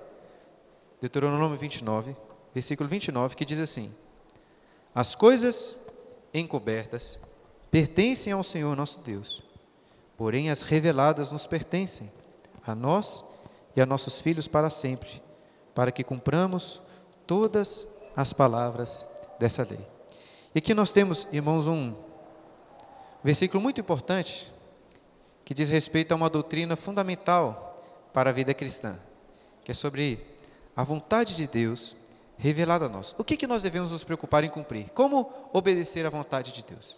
[1.02, 2.16] Deuteronômio 29,
[2.54, 3.92] versículo 29, que diz assim:
[4.94, 5.76] As coisas
[6.32, 7.18] encobertas
[7.70, 9.42] pertencem ao Senhor nosso Deus,
[10.16, 12.10] porém as reveladas nos pertencem,
[12.64, 13.24] a nós
[13.74, 15.20] e a nossos filhos para sempre,
[15.74, 16.80] para que cumpramos
[17.26, 17.86] todas
[18.16, 19.04] as palavras
[19.38, 19.84] dessa lei.
[20.54, 21.94] E aqui nós temos, irmãos, um
[23.24, 24.52] versículo muito importante
[25.44, 28.98] que diz respeito a uma doutrina fundamental para a vida cristã,
[29.64, 30.24] que é sobre
[30.76, 31.96] a vontade de Deus
[32.36, 33.14] revelada a nós.
[33.18, 34.90] O que, que nós devemos nos preocupar em cumprir?
[34.90, 36.96] Como obedecer à vontade de Deus?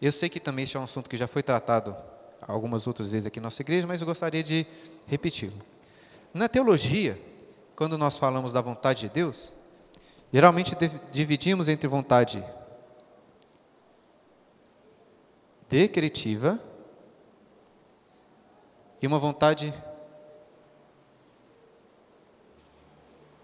[0.00, 1.96] Eu sei que também este é um assunto que já foi tratado
[2.40, 4.66] algumas outras vezes aqui na nossa igreja, mas eu gostaria de
[5.06, 5.54] repeti-lo.
[6.34, 7.20] Na teologia,
[7.76, 9.52] quando nós falamos da vontade de Deus,
[10.32, 10.74] geralmente
[11.12, 12.44] dividimos entre vontade
[15.68, 16.58] decretiva
[19.00, 19.72] e uma vontade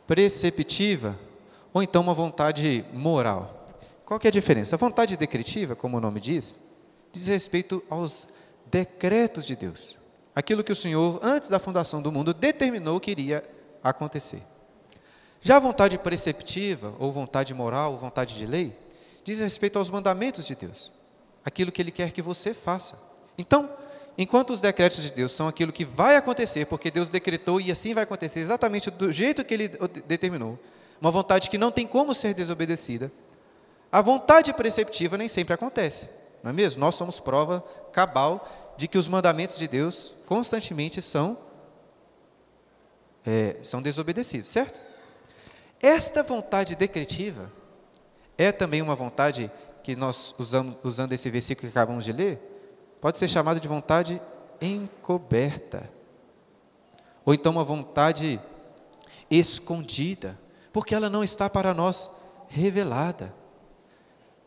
[0.09, 1.19] preceptiva
[1.73, 3.67] ou então uma vontade moral.
[4.07, 4.75] Qual é a diferença?
[4.75, 6.59] A vontade decretiva, como o nome diz,
[7.13, 8.27] diz respeito aos
[8.65, 9.99] decretos de Deus.
[10.35, 13.45] Aquilo que o Senhor, antes da fundação do mundo, determinou que iria
[13.85, 14.43] acontecer.
[15.43, 18.75] Já a vontade preceptiva, ou vontade moral, ou vontade de lei,
[19.23, 20.91] diz respeito aos mandamentos de Deus,
[21.45, 22.99] aquilo que Ele quer que você faça.
[23.37, 23.69] Então,
[24.19, 27.95] enquanto os decretos de Deus são aquilo que vai acontecer, porque Deus decretou e assim
[27.95, 29.69] vai acontecer, exatamente do jeito que Ele
[30.07, 30.59] determinou,
[31.01, 33.13] uma vontade que não tem como ser desobedecida,
[33.91, 36.11] a vontade preceptiva nem sempre acontece,
[36.43, 36.81] não é mesmo?
[36.81, 41.39] Nós somos prova cabal de que os mandamentos de Deus constantemente são
[43.25, 44.81] é, são desobedecidos, certo?
[45.81, 47.53] Esta vontade decretiva
[48.37, 49.51] é também uma vontade
[49.83, 52.58] que nós usamos, usando esse versículo que acabamos de ler,
[53.01, 54.21] pode ser chamada de vontade
[54.61, 55.89] encoberta,
[57.25, 58.41] ou então uma vontade
[59.31, 60.39] escondida,
[60.73, 62.11] porque ela não está para nós
[62.49, 63.35] revelada.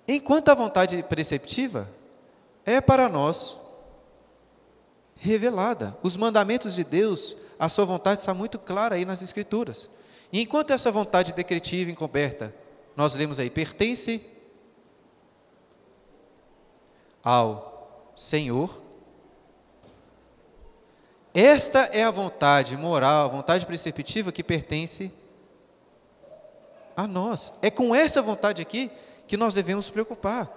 [0.07, 1.89] Enquanto a vontade preceptiva
[2.65, 3.57] é para nós
[5.15, 5.95] revelada.
[6.01, 9.87] Os mandamentos de Deus a sua vontade está muito clara aí nas Escrituras.
[10.33, 12.51] E enquanto essa vontade decretiva encoberta,
[12.95, 14.25] nós lemos aí, pertence
[17.23, 17.70] ao
[18.15, 18.81] Senhor.
[21.33, 25.11] Esta é a vontade moral, a vontade preceptiva que pertence
[26.95, 27.53] a nós.
[27.61, 28.91] É com essa vontade aqui
[29.27, 30.49] que nós devemos nos preocupar.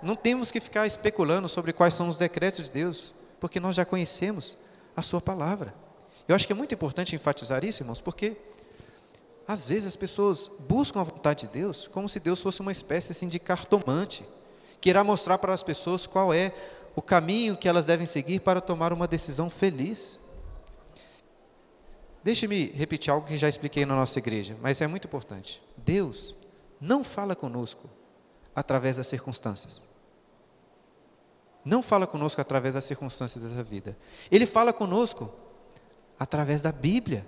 [0.00, 3.84] Não temos que ficar especulando sobre quais são os decretos de Deus, porque nós já
[3.84, 4.56] conhecemos
[4.96, 5.74] a Sua palavra.
[6.28, 8.36] Eu acho que é muito importante enfatizar isso, irmãos, porque
[9.46, 13.12] às vezes as pessoas buscam a vontade de Deus como se Deus fosse uma espécie
[13.12, 14.24] assim, de cartomante,
[14.80, 16.52] que irá mostrar para as pessoas qual é
[16.94, 20.18] o caminho que elas devem seguir para tomar uma decisão feliz.
[22.22, 25.62] Deixe-me repetir algo que já expliquei na nossa igreja, mas é muito importante.
[25.76, 26.34] Deus
[26.80, 27.88] não fala conosco
[28.54, 29.80] através das circunstâncias.
[31.64, 33.96] Não fala conosco através das circunstâncias dessa vida.
[34.30, 35.32] Ele fala conosco
[36.18, 37.26] através da Bíblia.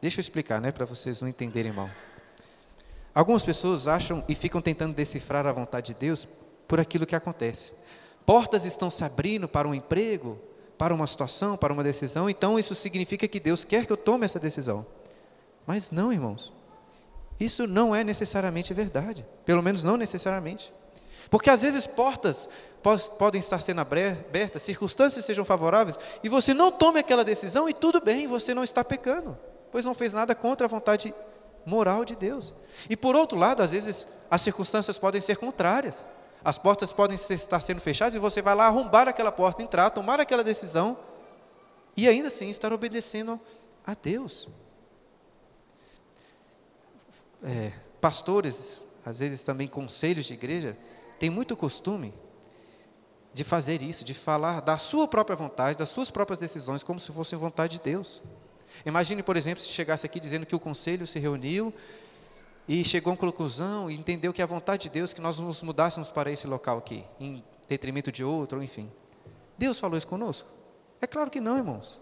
[0.00, 1.90] Deixa eu explicar, né, para vocês não entenderem mal.
[3.14, 6.26] Algumas pessoas acham e ficam tentando decifrar a vontade de Deus
[6.66, 7.72] por aquilo que acontece.
[8.24, 10.38] Portas estão se abrindo para um emprego,
[10.78, 14.24] para uma situação, para uma decisão, então isso significa que Deus quer que eu tome
[14.24, 14.84] essa decisão.
[15.66, 16.52] Mas não, irmãos.
[17.38, 19.26] Isso não é necessariamente verdade.
[19.44, 20.72] Pelo menos não necessariamente.
[21.30, 22.48] Porque às vezes portas
[23.18, 28.00] podem estar sendo abertas, circunstâncias sejam favoráveis, e você não tome aquela decisão e tudo
[28.00, 29.36] bem, você não está pecando,
[29.72, 31.14] pois não fez nada contra a vontade
[31.64, 32.52] moral de Deus.
[32.90, 36.06] E por outro lado, às vezes as circunstâncias podem ser contrárias.
[36.44, 40.20] As portas podem estar sendo fechadas e você vai lá arrombar aquela porta, entrar, tomar
[40.20, 40.98] aquela decisão
[41.96, 43.40] e ainda assim estar obedecendo
[43.86, 44.48] a Deus.
[47.42, 50.76] É, pastores, às vezes também conselhos de igreja,
[51.18, 52.12] tem muito costume
[53.32, 57.10] de fazer isso, de falar da sua própria vontade, das suas próprias decisões, como se
[57.10, 58.22] fossem vontade de Deus.
[58.84, 61.72] Imagine, por exemplo, se chegasse aqui dizendo que o conselho se reuniu
[62.66, 65.62] e chegou uma conclusão e entendeu que é a vontade de Deus que nós nos
[65.62, 68.90] mudássemos para esse local aqui, em detrimento de outro, enfim.
[69.56, 70.48] Deus falou isso conosco?
[71.00, 72.00] É claro que não, irmãos.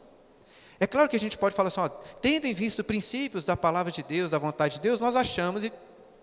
[0.79, 3.93] É claro que a gente pode falar assim, ó, tendo em vista princípios da palavra
[3.93, 5.73] de Deus, da vontade de Deus, nós achamos e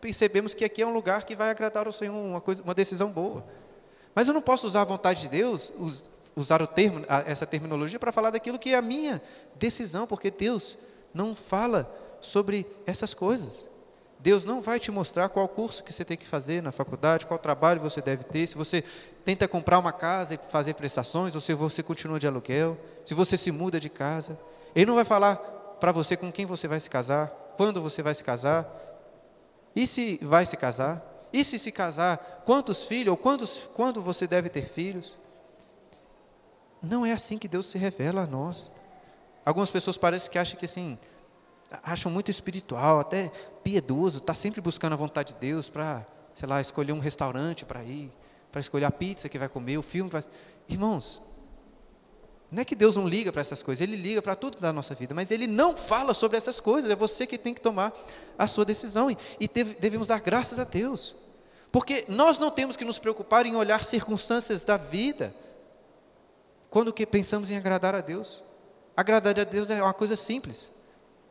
[0.02, 3.10] percebemos que aqui é um lugar que vai agradar ao Senhor, uma, coisa, uma decisão
[3.10, 3.46] boa.
[4.16, 5.72] Mas eu não posso usar a vontade de Deus,
[6.36, 9.22] usar o termo, essa terminologia para falar daquilo que é a minha
[9.56, 10.78] decisão, porque Deus
[11.14, 13.69] não fala sobre essas coisas.
[14.20, 17.40] Deus não vai te mostrar qual curso que você tem que fazer na faculdade, qual
[17.40, 18.84] trabalho você deve ter, se você
[19.24, 23.38] tenta comprar uma casa e fazer prestações, ou se você continua de aluguel, se você
[23.38, 24.38] se muda de casa.
[24.76, 25.38] Ele não vai falar
[25.80, 28.70] para você com quem você vai se casar, quando você vai se casar,
[29.74, 31.02] e se vai se casar,
[31.32, 35.18] e se se casar, quantos filhos, ou quantos, quando você deve ter filhos.
[36.82, 38.70] Não é assim que Deus se revela a nós.
[39.46, 40.98] Algumas pessoas parecem que acham que assim,
[41.84, 43.32] acham muito espiritual, até
[43.64, 47.84] piedoso, está sempre buscando a vontade de Deus para, sei lá, escolher um restaurante para
[47.84, 48.12] ir,
[48.52, 50.10] para escolher a pizza que vai comer, o filme.
[50.10, 50.24] Vai...
[50.68, 51.22] Irmãos,
[52.52, 54.96] não é que Deus não liga para essas coisas, Ele liga para tudo da nossa
[54.96, 57.94] vida, mas Ele não fala sobre essas coisas, é você que tem que tomar
[58.38, 61.16] a sua decisão, e, e devemos dar graças a Deus,
[61.72, 65.36] porque nós não temos que nos preocupar em olhar circunstâncias da vida,
[66.72, 68.44] quando que pensamos em agradar a Deus.
[68.96, 70.72] Agradar a Deus é uma coisa simples,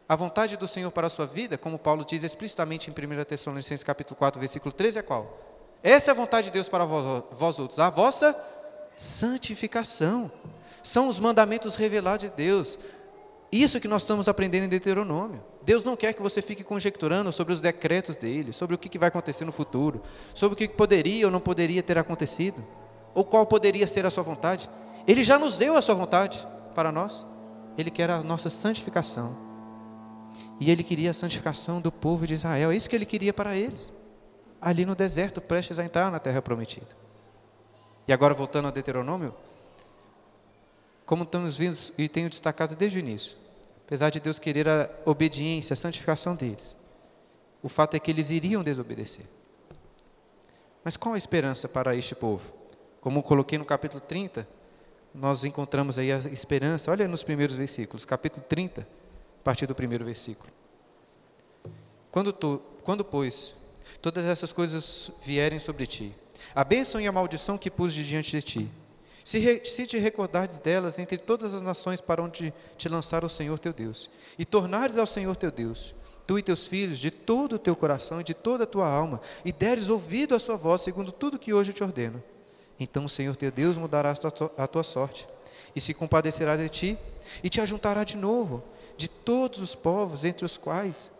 [0.09, 3.85] a vontade do Senhor para a sua vida, como Paulo diz explicitamente em 1 Tessalonicenses
[3.85, 5.39] capítulo 4, versículo 13, é qual?
[5.83, 8.35] Essa é a vontade de Deus para vós, vós outros, a vossa
[8.97, 10.33] santificação.
[10.83, 12.79] São os mandamentos revelados de Deus.
[13.53, 15.43] Isso que nós estamos aprendendo em Deuteronômio.
[15.63, 19.09] Deus não quer que você fique conjecturando sobre os decretos dele, sobre o que vai
[19.09, 22.65] acontecer no futuro, sobre o que poderia ou não poderia ter acontecido,
[23.15, 24.71] ou qual poderia ser a sua vontade.
[25.07, 27.27] Ele já nos deu a sua vontade para nós.
[27.77, 29.48] Ele quer a nossa santificação.
[30.61, 32.71] E ele queria a santificação do povo de Israel.
[32.71, 33.93] É isso que ele queria para eles.
[34.61, 36.97] Ali no deserto, prestes a entrar na terra prometida.
[38.07, 39.35] E agora voltando ao Deuteronômio,
[41.07, 43.37] como estamos vendo e tenho destacado desde o início,
[43.87, 46.77] apesar de Deus querer a obediência, a santificação deles,
[47.63, 49.25] o fato é que eles iriam desobedecer.
[50.83, 52.53] Mas qual a esperança para este povo?
[53.01, 54.47] Como coloquei no capítulo 30,
[55.15, 58.87] nós encontramos aí a esperança, olha nos primeiros versículos, capítulo 30,
[59.41, 60.51] a partir do primeiro versículo.
[62.11, 63.55] Quando, tu, quando, pois,
[64.01, 66.15] todas essas coisas vierem sobre ti,
[66.55, 68.71] a bênção e a maldição que pus diante de ti,
[69.25, 73.29] se, re, se te recordares delas entre todas as nações para onde te lançar o
[73.29, 75.95] Senhor teu Deus, e tornares ao Senhor teu Deus,
[76.27, 79.21] tu e teus filhos, de todo o teu coração e de toda a tua alma,
[79.45, 82.23] e deres ouvido à sua voz, segundo tudo que hoje te ordeno,
[82.81, 85.29] então o Senhor teu Deus mudará a tua, a tua sorte,
[85.77, 86.99] e se compadecerá de ti,
[87.43, 88.65] e te ajuntará de novo,
[88.99, 91.11] de todos os povos entre os quais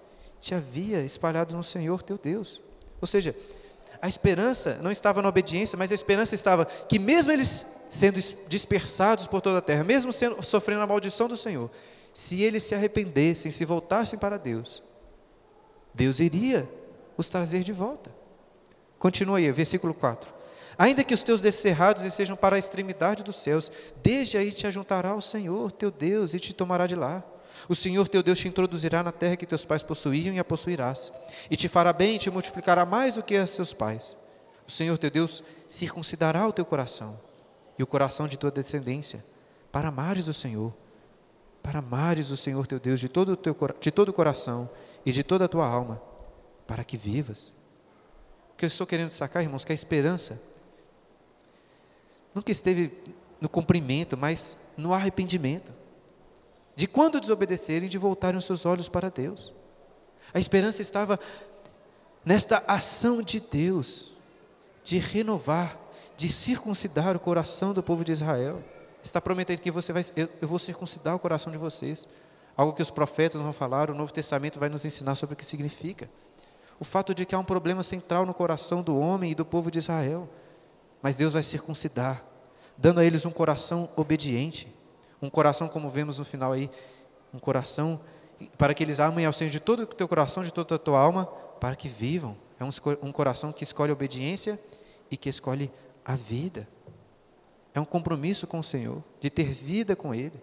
[0.41, 2.61] te havia espalhado no Senhor teu Deus.
[3.01, 3.35] Ou seja,
[4.03, 9.29] a esperança não estava na obediência, mas a esperança estava que mesmo eles sendo dispersados
[9.29, 11.71] por toda a terra, mesmo sendo, sofrendo a maldição do Senhor,
[12.13, 14.83] se eles se arrependessem, se voltassem para Deus,
[15.95, 16.69] Deus iria
[17.17, 18.11] os trazer de volta.
[18.99, 20.29] Continua aí, versículo 4.
[20.77, 23.71] Ainda que os teus descerrados estejam para a extremidade dos céus,
[24.03, 27.25] desde aí te ajuntará o Senhor, teu Deus, e te tomará de lá.
[27.67, 31.11] O Senhor teu Deus te introduzirá na terra que teus pais possuíam e a possuirás,
[31.51, 34.17] e te fará bem e te multiplicará mais do que a seus pais.
[34.67, 37.19] O Senhor teu Deus circuncidará o teu coração
[37.79, 39.25] e o coração de tua descendência,
[39.73, 40.75] para amares o Senhor,
[41.63, 44.69] para amares o Senhor teu Deus de todo o, teu, de todo o coração
[45.07, 46.01] e de toda a tua alma,
[46.67, 47.55] para que vivas.
[48.53, 50.41] O que eu estou querendo sacar, irmãos, que a esperança
[52.35, 52.93] nunca esteve
[53.41, 55.73] no cumprimento, mas no arrependimento
[56.79, 59.53] de quando desobedecerem, de voltarem os seus olhos para Deus.
[60.33, 61.19] A esperança estava
[62.25, 64.15] nesta ação de Deus,
[64.85, 65.77] de renovar,
[66.17, 68.63] de circuncidar o coração do povo de Israel.
[69.03, 72.07] Está prometendo que você vai, eu, eu vou circuncidar o coração de vocês.
[72.57, 75.45] Algo que os profetas vão falar, o Novo Testamento vai nos ensinar sobre o que
[75.45, 76.09] significa.
[76.79, 79.69] O fato de que há um problema central no coração do homem e do povo
[79.69, 80.29] de Israel.
[81.03, 82.25] Mas Deus vai circuncidar,
[82.77, 84.78] dando a eles um coração obediente,
[85.21, 86.71] um coração, como vemos no final aí,
[87.33, 88.01] um coração
[88.57, 90.99] para que eles amem ao Senhor de todo o teu coração, de toda a tua
[90.99, 91.27] alma,
[91.61, 92.37] para que vivam.
[92.59, 92.71] É um,
[93.03, 94.61] um coração que escolhe a obediência
[95.11, 95.71] e que escolhe
[96.05, 96.69] a vida.
[97.75, 100.41] É um compromisso com o Senhor, de ter vida com Ele.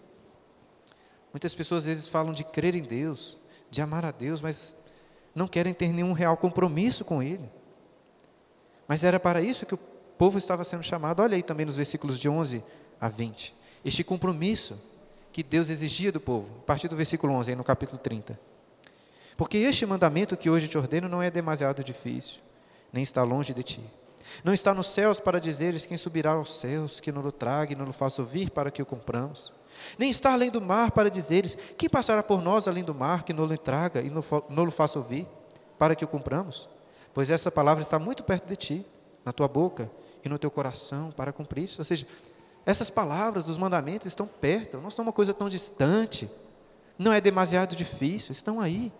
[1.33, 3.37] Muitas pessoas às vezes falam de crer em Deus,
[3.69, 4.75] de amar a Deus, mas
[5.33, 7.49] não querem ter nenhum real compromisso com Ele.
[8.87, 9.79] Mas era para isso que o
[10.17, 11.21] povo estava sendo chamado.
[11.21, 12.63] Olha aí também nos versículos de 11
[12.99, 13.55] a 20
[13.85, 14.77] este compromisso
[15.31, 18.39] que Deus exigia do povo, a partir do versículo 11, aí no capítulo 30.
[19.37, 22.39] Porque este mandamento que hoje te ordeno não é demasiado difícil,
[22.91, 23.81] nem está longe de ti.
[24.43, 27.75] Não está nos céus para dizeres quem subirá aos céus, que não o traga e
[27.75, 29.53] não o faça ouvir para que o compramos.
[29.99, 33.33] Nem está além do mar para dizeres quem passará por nós além do mar, que
[33.33, 35.27] não o traga e não o faça ouvir
[35.77, 36.67] para que o compramos.
[37.13, 38.85] Pois essa palavra está muito perto de ti,
[39.23, 39.91] na tua boca
[40.23, 41.69] e no teu coração para cumprir.
[41.77, 42.07] Ou seja,
[42.65, 46.29] Essas palavras dos mandamentos estão perto, não são uma coisa tão distante,
[46.97, 48.91] não é demasiado difícil, estão aí.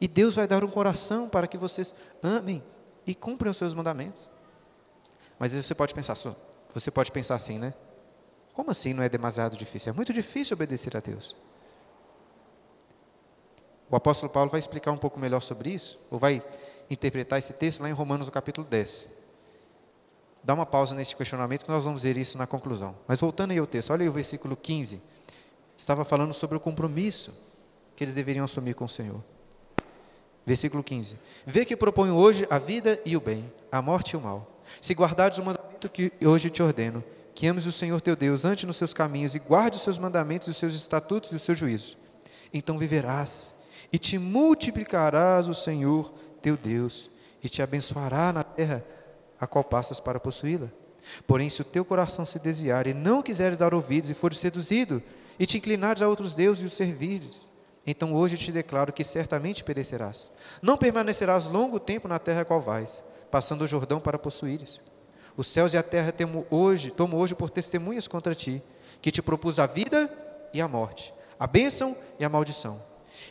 [0.00, 2.62] E Deus vai dar um coração para que vocês amem
[3.06, 4.30] e cumprem os seus mandamentos.
[5.38, 6.16] Mas você pode pensar,
[6.72, 7.74] você pode pensar assim, né?
[8.54, 9.90] Como assim não é demasiado difícil?
[9.90, 11.36] É muito difícil obedecer a Deus.
[13.90, 16.42] O apóstolo Paulo vai explicar um pouco melhor sobre isso, ou vai
[16.90, 19.17] interpretar esse texto lá em Romanos, no capítulo 10.
[20.42, 22.94] Dá uma pausa nesse questionamento que nós vamos ver isso na conclusão.
[23.06, 25.00] Mas voltando aí ao texto, olha aí o versículo 15.
[25.76, 27.32] Estava falando sobre o compromisso
[27.94, 29.22] que eles deveriam assumir com o Senhor.
[30.46, 31.16] Versículo 15.
[31.46, 34.60] Vê que proponho hoje a vida e o bem, a morte e o mal.
[34.80, 38.66] Se guardares o mandamento que hoje te ordeno, que ames o Senhor teu Deus, ante
[38.66, 41.96] nos seus caminhos e guarde os seus mandamentos, os seus estatutos e os seus juízos,
[42.52, 43.54] então viverás
[43.92, 46.12] e te multiplicarás o Senhor
[46.42, 47.10] teu Deus
[47.42, 48.84] e te abençoará na terra
[49.40, 50.68] a qual passas para possuí-la.
[51.26, 55.02] Porém, se o teu coração se desviar e não quiseres dar ouvidos e fores seduzido
[55.38, 57.50] e te inclinares a outros deuses e os servires,
[57.86, 60.30] então hoje te declaro que certamente perecerás.
[60.60, 64.80] Não permanecerás longo tempo na terra a qual vais, passando o Jordão para possuíres.
[65.36, 68.62] Os céus e a terra temo hoje, tomo hoje por testemunhas contra ti,
[69.00, 70.10] que te propus a vida
[70.52, 72.82] e a morte, a bênção e a maldição.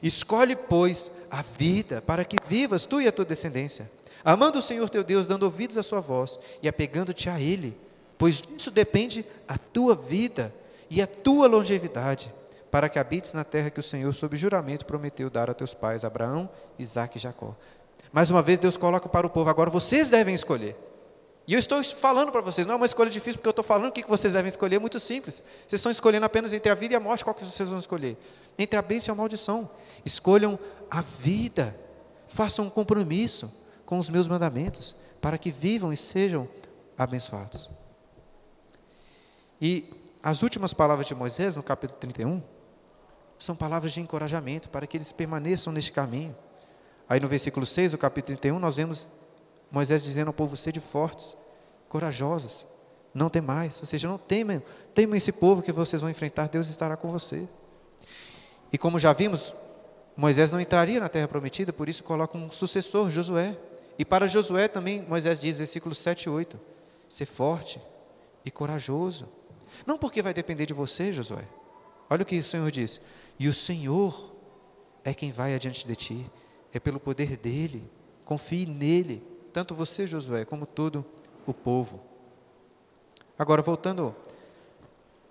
[0.02, 3.92] Escolhe, pois, a vida, para que vivas tu e a tua descendência,
[4.34, 7.78] amando o Senhor teu Deus, dando ouvidos à sua voz e apegando-te a Ele,
[8.18, 10.54] pois disso depende a tua vida
[10.90, 12.34] e a tua longevidade,
[12.70, 16.04] para que habites na terra que o Senhor, sob juramento, prometeu dar a teus pais,
[16.04, 17.56] Abraão, Isaque e Jacó.
[18.12, 20.76] Mais uma vez, Deus coloca para o povo: agora vocês devem escolher.
[21.48, 23.88] E eu estou falando para vocês, não é uma escolha difícil, porque eu estou falando
[23.88, 25.42] o que vocês devem escolher, é muito simples.
[25.66, 28.18] Vocês estão escolhendo apenas entre a vida e a morte, qual que vocês vão escolher?
[28.60, 29.70] Entre a bênção e a maldição.
[30.04, 30.60] Escolham
[30.92, 31.74] a vida.
[32.28, 33.50] Façam um compromisso
[33.88, 36.48] com os meus mandamentos, para que vivam e sejam
[36.98, 37.70] abençoados.
[39.62, 39.90] E
[40.22, 42.44] as últimas palavras de Moisés, no capítulo 31,
[43.40, 46.36] são palavras de encorajamento para que eles permaneçam neste caminho.
[47.08, 49.10] Aí no versículo 6 do capítulo 31, nós vemos
[49.72, 51.38] Moisés dizendo ao povo: sede fortes,
[51.88, 52.66] corajosos,
[53.14, 53.80] não temais.
[53.80, 54.62] Ou seja, não temam,
[54.94, 57.48] temam esse povo que vocês vão enfrentar, Deus estará com você.
[58.70, 59.56] E como já vimos,
[60.18, 63.58] Moisés não entraria na terra prometida, por isso coloca um sucessor, Josué.
[63.98, 66.60] E para Josué também, Moisés diz, versículos 7 e 8:
[67.10, 67.82] ser forte
[68.46, 69.28] e corajoso.
[69.86, 71.44] Não porque vai depender de você, Josué.
[72.10, 73.02] Olha o que o Senhor diz:
[73.40, 74.36] e o Senhor
[75.04, 76.32] é quem vai adiante de ti,
[76.74, 77.90] é pelo poder dele,
[78.26, 79.24] confie nele
[79.54, 81.06] tanto você, Josué, como todo
[81.46, 82.02] o povo.
[83.40, 84.16] Agora, voltando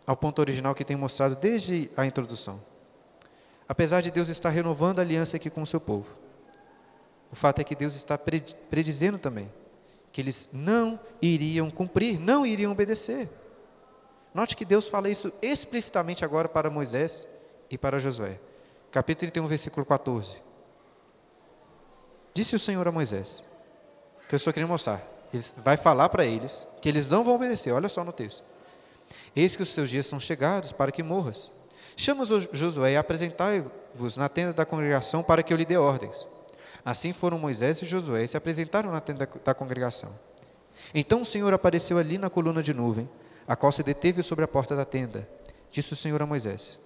[0.06, 2.60] ao ponto original que tem mostrado desde a introdução.
[3.68, 6.16] Apesar de Deus estar renovando a aliança aqui com o seu povo,
[7.30, 9.52] o fato é que Deus está predizendo também
[10.12, 13.28] que eles não iriam cumprir, não iriam obedecer.
[14.32, 17.28] Note que Deus fala isso explicitamente agora para Moisés
[17.70, 18.38] e para Josué.
[18.90, 20.36] Capítulo 31, versículo 14.
[22.32, 23.44] Disse o Senhor a Moisés:
[24.28, 25.02] que eu só queria mostrar.
[25.32, 27.72] Ele vai falar para eles que eles não vão obedecer.
[27.72, 28.42] Olha só no texto.
[29.34, 31.50] Eis que os seus dias são chegados para que morras.
[31.96, 36.26] Chama Josué e apresentai-vos na tenda da congregação para que eu lhe dê ordens.
[36.86, 40.14] Assim foram Moisés e Josué e se apresentaram na tenda da congregação.
[40.94, 43.10] Então o Senhor apareceu ali na coluna de nuvem,
[43.44, 45.28] a qual se deteve sobre a porta da tenda.
[45.68, 46.78] Disse o Senhor a Moisés: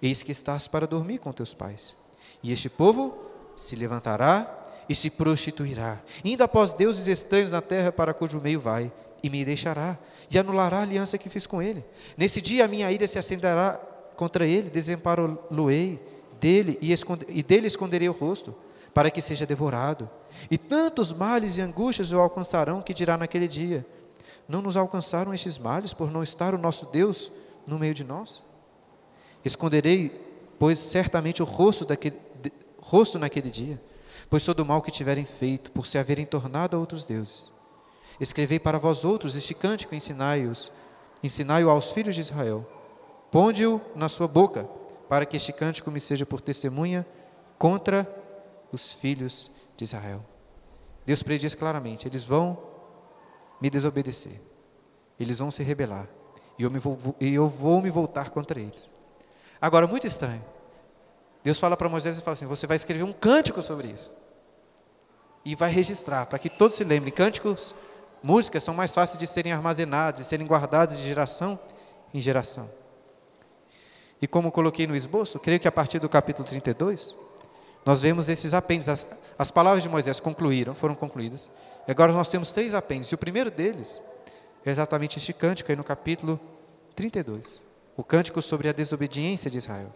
[0.00, 1.96] Eis que estás para dormir com teus pais.
[2.44, 3.18] E este povo
[3.56, 4.56] se levantará
[4.88, 9.44] e se prostituirá, indo após deuses estranhos na terra para cujo meio vai, e me
[9.44, 9.98] deixará,
[10.30, 11.84] e anulará a aliança que fiz com ele.
[12.16, 13.80] Nesse dia a minha ira se acenderá
[14.14, 16.00] contra ele, desamparo-lo-ei
[16.40, 16.92] dele, e,
[17.28, 18.54] e dele esconderei o rosto,
[18.92, 20.08] para que seja devorado.
[20.50, 23.86] E tantos males e angústias o alcançarão, que dirá naquele dia:
[24.48, 27.30] Não nos alcançaram estes males por não estar o nosso Deus
[27.66, 28.42] no meio de nós?
[29.44, 30.20] Esconderei,
[30.58, 32.20] pois certamente o rosto, daquele,
[32.80, 33.80] rosto naquele dia
[34.30, 37.52] pois todo o mal que tiverem feito, por se haverem tornado a outros deuses.
[38.20, 40.70] Escrevei para vós outros este cântico, ensinai-os,
[41.22, 42.66] ensinai-o aos filhos de Israel.
[43.30, 44.68] Ponde-o na sua boca,
[45.08, 47.04] para que este cântico me seja por testemunha
[47.58, 48.04] contra
[48.72, 50.24] os filhos de Israel.
[51.04, 52.58] Deus prediz claramente: eles vão
[53.60, 54.40] me desobedecer,
[55.18, 56.08] eles vão se rebelar,
[56.58, 58.88] e eu, vou, e eu vou me voltar contra eles.
[59.60, 60.44] Agora, muito estranho.
[61.42, 64.10] Deus fala para Moisés e fala assim: você vai escrever um cântico sobre isso
[65.44, 67.12] e vai registrar, para que todos se lembrem.
[67.12, 67.74] Cânticos,
[68.22, 71.58] músicas são mais fáceis de serem armazenados e serem guardados de geração
[72.12, 72.70] em geração.
[74.20, 77.16] E como coloquei no esboço, creio que a partir do capítulo 32,
[77.84, 78.88] nós vemos esses apêndices.
[78.88, 81.50] As, as palavras de Moisés concluíram, foram concluídas.
[81.86, 83.12] E agora nós temos três apêndices.
[83.12, 84.00] E o primeiro deles
[84.64, 86.38] é exatamente este cântico aí no capítulo
[86.94, 87.60] 32.
[87.96, 89.92] O cântico sobre a desobediência de Israel.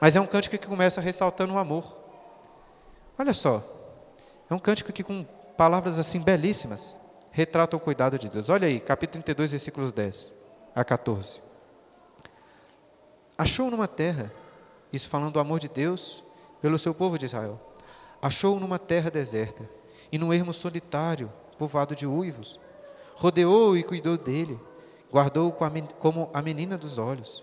[0.00, 1.96] Mas é um cântico que começa ressaltando o amor.
[3.18, 3.62] Olha só,
[4.50, 5.24] é um cântico que com
[5.56, 6.94] palavras assim belíssimas
[7.30, 8.48] retrata o cuidado de Deus.
[8.48, 10.32] Olha aí, capítulo 32, versículos 10
[10.74, 11.40] a 14.
[13.36, 14.32] Achou numa terra,
[14.94, 16.22] isso falando do amor de Deus
[16.60, 17.60] pelo seu povo de Israel.
[18.22, 19.68] Achou numa terra deserta
[20.10, 22.58] e num ermo solitário, povoado de uivos.
[23.16, 24.58] Rodeou e cuidou dele,
[25.10, 27.42] guardou como a menina dos olhos.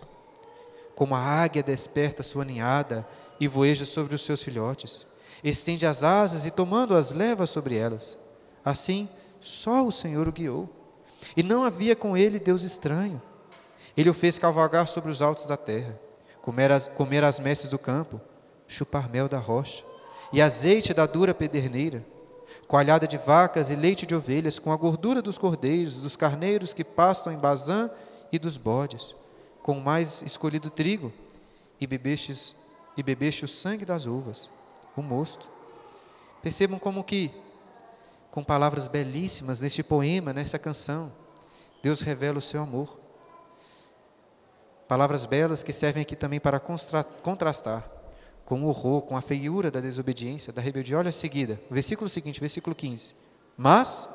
[0.95, 3.07] Como a águia desperta sua ninhada
[3.39, 5.05] e voeja sobre os seus filhotes.
[5.43, 8.17] Estende as asas e tomando-as leva sobre elas.
[8.63, 10.69] Assim, só o Senhor o guiou.
[11.35, 13.21] E não havia com ele Deus estranho.
[13.95, 15.99] Ele o fez cavalgar sobre os altos da terra,
[16.41, 18.19] comer as, comer as messes do campo,
[18.67, 19.83] chupar mel da rocha,
[20.33, 22.05] e azeite da dura pederneira,
[22.67, 26.83] coalhada de vacas e leite de ovelhas, com a gordura dos cordeiros, dos carneiros que
[26.83, 27.89] pastam em Bazã
[28.31, 29.13] e dos bodes,
[29.61, 31.11] com o mais escolhido trigo,
[31.79, 32.55] e bebestes,
[32.95, 34.49] e bebeste o sangue das uvas,
[34.95, 35.49] o mosto.
[36.41, 37.31] Percebam como que,
[38.31, 41.11] com palavras belíssimas neste poema, nessa canção,
[41.83, 43.00] Deus revela o seu amor.
[44.91, 47.89] Palavras belas que servem aqui também para contrastar
[48.43, 50.97] com o horror, com a feiura da desobediência, da rebeldia.
[50.97, 53.15] Olha a seguida, o versículo seguinte, versículo 15.
[53.55, 54.09] Mas,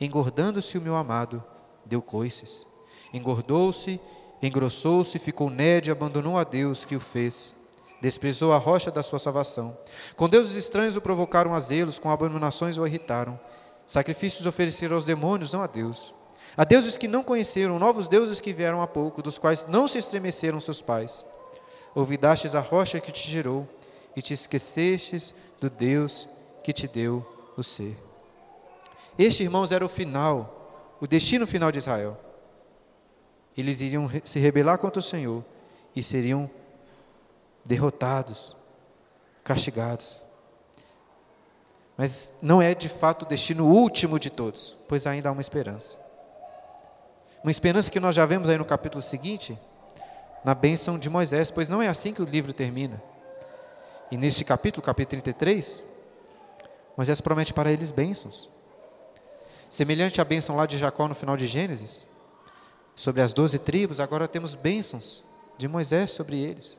[0.00, 1.44] engordando-se o meu amado,
[1.86, 2.66] deu coices.
[3.12, 4.00] Engordou-se,
[4.42, 7.54] engrossou-se, ficou nédio, abandonou a Deus que o fez.
[8.02, 9.78] Desprezou a rocha da sua salvação.
[10.16, 13.38] Com deuses estranhos o provocaram a zelos, com abominações o irritaram.
[13.86, 16.12] Sacrifícios ofereceram aos demônios, não a Deus.
[16.56, 19.98] A deuses que não conheceram, novos deuses que vieram há pouco, dos quais não se
[19.98, 21.24] estremeceram seus pais.
[21.94, 23.68] Ouvidastes a rocha que te gerou,
[24.16, 26.28] e te esquecestes do Deus
[26.62, 27.24] que te deu
[27.56, 27.96] o ser.
[29.18, 32.18] Este, irmãos, era o final, o destino final de Israel.
[33.56, 35.44] Eles iriam se rebelar contra o Senhor
[35.94, 36.50] e seriam
[37.64, 38.56] derrotados,
[39.44, 40.20] castigados.
[41.96, 46.03] Mas não é de fato o destino último de todos, pois ainda há uma esperança.
[47.44, 49.58] Uma esperança que nós já vemos aí no capítulo seguinte,
[50.42, 53.02] na bênção de Moisés, pois não é assim que o livro termina.
[54.10, 55.82] E neste capítulo, capítulo 33,
[56.96, 58.48] Moisés promete para eles bênçãos.
[59.68, 62.06] Semelhante à bênção lá de Jacó no final de Gênesis,
[62.96, 65.22] sobre as doze tribos, agora temos bênçãos
[65.58, 66.74] de Moisés sobre eles.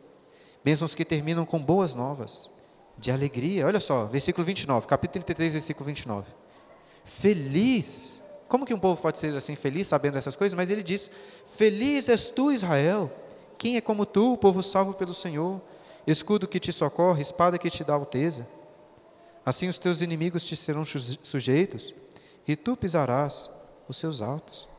[0.63, 2.49] Bênçãos que terminam com boas novas,
[2.97, 3.67] de alegria.
[3.67, 6.27] Olha só, versículo 29, capítulo 33, versículo 29.
[7.03, 8.19] Feliz
[8.55, 10.55] como que um povo pode ser assim feliz sabendo dessas coisas?
[10.55, 11.11] Mas ele diz:
[11.57, 13.11] Feliz és tu, Israel.
[13.57, 15.59] Quem é como tu, o povo salvo pelo Senhor?
[16.07, 18.47] Escudo que te socorre, espada que te dá alteza.
[19.45, 21.93] Assim os teus inimigos te serão sujeitos,
[22.47, 23.51] e tu pisarás
[23.89, 24.69] os seus altos.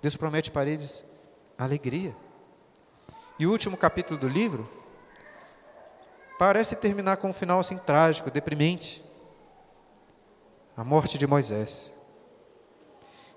[0.00, 1.04] Deus promete para eles
[1.58, 2.16] alegria.
[3.38, 4.66] E o último capítulo do livro
[6.38, 9.04] parece terminar com um final assim trágico, deprimente.
[10.74, 11.97] A morte de Moisés.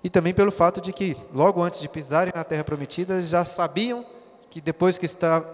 [0.04, 4.04] E também pelo fato de que, logo antes de pisarem na terra prometida, já sabiam
[4.50, 5.06] que depois que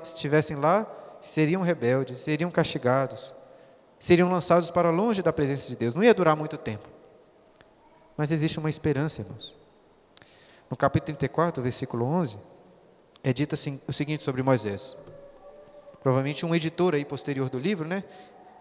[0.02, 0.86] estivessem lá,
[1.20, 3.34] seriam rebeldes, seriam castigados,
[3.98, 5.94] seriam lançados para longe da presença de Deus.
[5.94, 6.88] Não ia durar muito tempo.
[8.16, 9.54] Mas existe uma esperança, irmãos.
[10.70, 12.38] No capítulo 34, versículo 11,
[13.22, 14.96] é dito assim, o seguinte sobre Moisés.
[16.02, 18.02] Provavelmente um editor aí posterior do livro, né?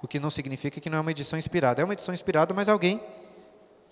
[0.01, 1.81] O que não significa que não é uma edição inspirada.
[1.81, 3.01] É uma edição inspirada, mas alguém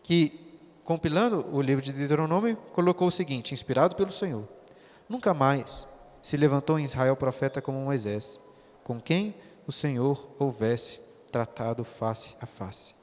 [0.03, 0.44] que
[0.85, 4.47] compilando o livro de Deuteronômio, colocou o seguinte, inspirado pelo Senhor:
[5.09, 5.85] Nunca mais
[6.21, 8.39] se levantou em Israel profeta como Moisés,
[8.83, 9.35] com quem
[9.67, 10.99] o Senhor houvesse
[11.31, 12.93] tratado face a face.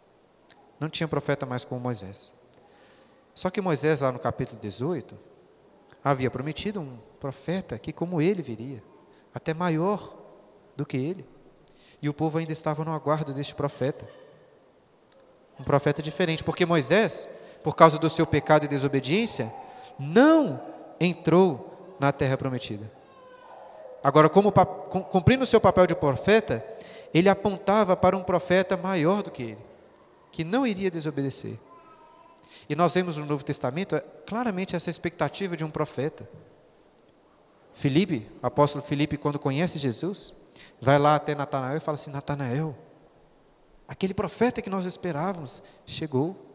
[0.81, 2.31] Não tinha profeta mais como Moisés.
[3.35, 5.17] Só que Moisés, lá no capítulo 18,
[6.03, 8.83] havia prometido um profeta que, como ele, viria,
[9.35, 10.17] até maior
[10.77, 11.27] do que ele.
[12.01, 14.07] E o povo ainda estava no aguardo deste profeta.
[15.59, 17.29] Um profeta diferente, porque Moisés
[17.63, 19.53] por causa do seu pecado e desobediência,
[19.99, 20.61] não
[20.99, 22.91] entrou na terra prometida.
[24.03, 26.65] Agora, como cumprindo o seu papel de profeta,
[27.15, 29.59] ele apontava para um profeta maior do que ele,
[30.31, 31.57] que não iria desobedecer.
[32.69, 36.29] E nós vemos no Novo Testamento é, claramente essa expectativa de um profeta.
[37.73, 40.35] Filipe, apóstolo Filipe, quando conhece Jesus,
[40.81, 42.77] vai lá até Natanael e fala assim: Natanael,
[43.89, 46.52] aquele profeta que nós esperávamos chegou.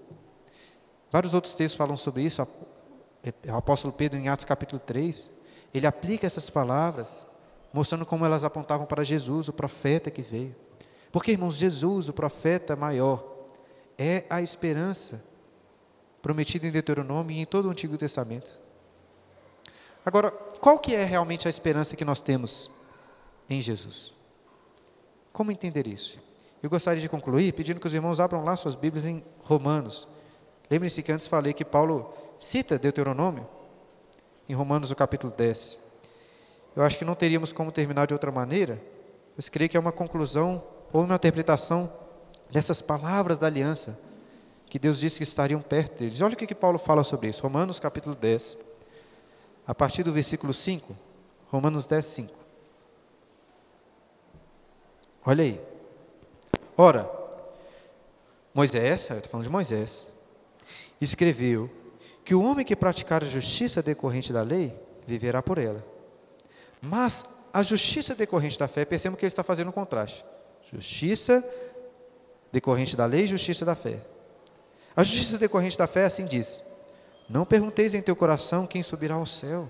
[1.11, 2.41] Vários outros textos falam sobre isso.
[2.41, 5.31] O apóstolo Pedro, em Atos capítulo 3,
[5.73, 7.25] ele aplica essas palavras,
[7.73, 10.55] mostrando como elas apontavam para Jesus, o profeta que veio.
[11.11, 13.35] Porque, irmãos, Jesus, o profeta maior,
[13.97, 15.23] é a esperança
[16.21, 18.59] prometida em Deuteronômio e em todo o Antigo Testamento.
[20.05, 22.69] Agora, qual que é realmente a esperança que nós temos
[23.49, 24.13] em Jesus?
[25.33, 26.19] Como entender isso?
[26.61, 30.07] Eu gostaria de concluir pedindo que os irmãos abram lá suas Bíblias em Romanos.
[30.69, 33.47] Lembrem-se que antes falei que Paulo cita Deuteronômio
[34.49, 35.79] em Romanos, o capítulo 10.
[36.75, 38.81] Eu acho que não teríamos como terminar de outra maneira,
[39.35, 40.63] mas creio que é uma conclusão
[40.93, 41.91] ou uma interpretação
[42.51, 43.99] dessas palavras da aliança
[44.69, 46.21] que Deus disse que estariam perto deles.
[46.21, 47.43] Olha o que, que Paulo fala sobre isso.
[47.43, 48.57] Romanos capítulo 10,
[49.65, 50.95] a partir do versículo 5.
[51.49, 52.33] Romanos 10, 5.
[55.25, 55.61] Olha aí.
[56.77, 57.09] Ora,
[58.53, 60.05] Moisés, eu estou falando de Moisés,
[60.99, 61.69] escreveu
[62.23, 64.73] que o homem que praticar a justiça decorrente da lei
[65.05, 65.85] viverá por ela.
[66.81, 70.23] Mas a justiça decorrente da fé, percebam que ele está fazendo um contraste.
[70.71, 71.43] Justiça
[72.51, 73.99] decorrente da lei justiça da fé.
[74.95, 76.63] A justiça decorrente da fé assim diz:
[77.29, 79.69] Não pergunteis em teu coração quem subirá ao céu,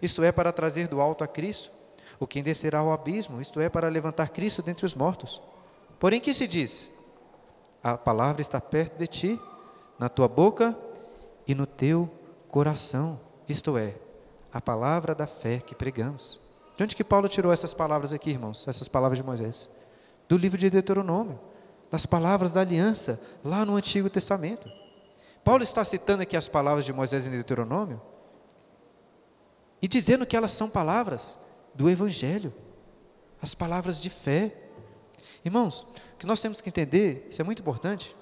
[0.00, 1.70] isto é, para trazer do alto a Cristo,
[2.18, 5.42] ou quem descerá ao abismo, isto é, para levantar Cristo dentre os mortos.
[5.98, 6.90] Porém, que se diz?
[7.82, 9.40] A palavra está perto de ti,
[9.98, 10.76] na tua boca
[11.46, 12.10] e no teu
[12.48, 13.94] coração, isto é,
[14.52, 16.40] a palavra da fé que pregamos.
[16.76, 18.68] De onde que Paulo tirou essas palavras aqui, irmãos?
[18.68, 19.68] Essas palavras de Moisés?
[20.28, 21.40] Do livro de Deuteronômio,
[21.90, 24.70] das palavras da aliança, lá no Antigo Testamento.
[25.42, 28.00] Paulo está citando aqui as palavras de Moisés em Deuteronômio
[29.80, 31.38] e dizendo que elas são palavras
[31.74, 32.52] do Evangelho,
[33.40, 34.54] as palavras de fé.
[35.44, 38.14] Irmãos, o que nós temos que entender, isso é muito importante,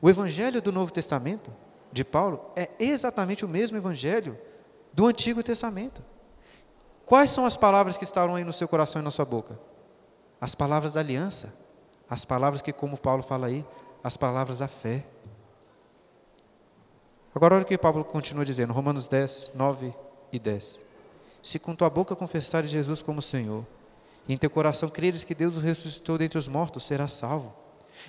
[0.00, 1.52] o Evangelho do Novo Testamento,
[1.92, 4.38] de Paulo, é exatamente o mesmo Evangelho
[4.92, 6.02] do Antigo Testamento.
[7.04, 9.58] Quais são as palavras que estavam aí no seu coração e na sua boca?
[10.40, 11.52] As palavras da aliança,
[12.08, 13.64] as palavras que, como Paulo fala aí,
[14.02, 15.04] as palavras da fé.
[17.34, 19.92] Agora olha o que Paulo continua dizendo, Romanos 10, 9
[20.32, 20.78] e 10.
[21.42, 23.64] Se com tua boca confessares Jesus como Senhor,
[24.28, 27.52] e em teu coração creres que Deus o ressuscitou dentre os mortos, serás salvo.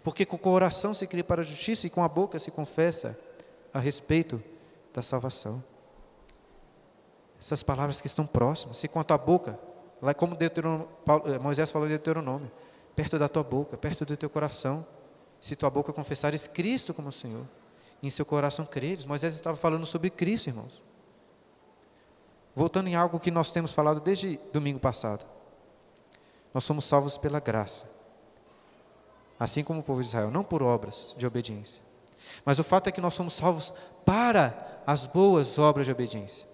[0.04, 3.18] Porque com o coração se crê para a justiça e com a boca se confessa
[3.74, 4.42] a respeito
[4.94, 5.64] da salvação.
[7.40, 9.58] Essas palavras que estão próximas, se com a tua boca,
[10.02, 12.52] lá como eh, Moisés falou em Deuteronômio,
[12.96, 14.86] perto da tua boca, perto do teu coração,
[15.40, 17.46] se tua boca confessares Cristo como Senhor,
[18.02, 19.06] e em seu coração creres.
[19.06, 20.82] Moisés estava falando sobre Cristo, irmãos.
[22.56, 25.26] Voltando em algo que nós temos falado desde domingo passado.
[26.54, 27.90] Nós somos salvos pela graça.
[29.42, 31.82] Assim como o povo de Israel, não por obras de obediência.
[32.46, 33.74] Mas o fato é que nós somos salvos
[34.06, 36.48] para as boas obras de obediência.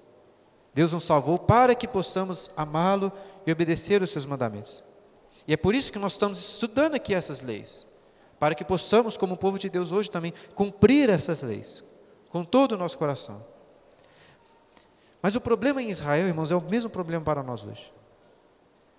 [0.74, 3.12] Deus nos salvou para que possamos amá-lo
[3.46, 4.82] e obedecer os seus mandamentos.
[5.46, 7.86] E é por isso que nós estamos estudando aqui essas leis,
[8.40, 11.84] para que possamos, como povo de Deus hoje também, cumprir essas leis
[12.30, 13.44] com todo o nosso coração.
[15.22, 17.92] Mas o problema em Israel, irmãos, é o mesmo problema para nós hoje.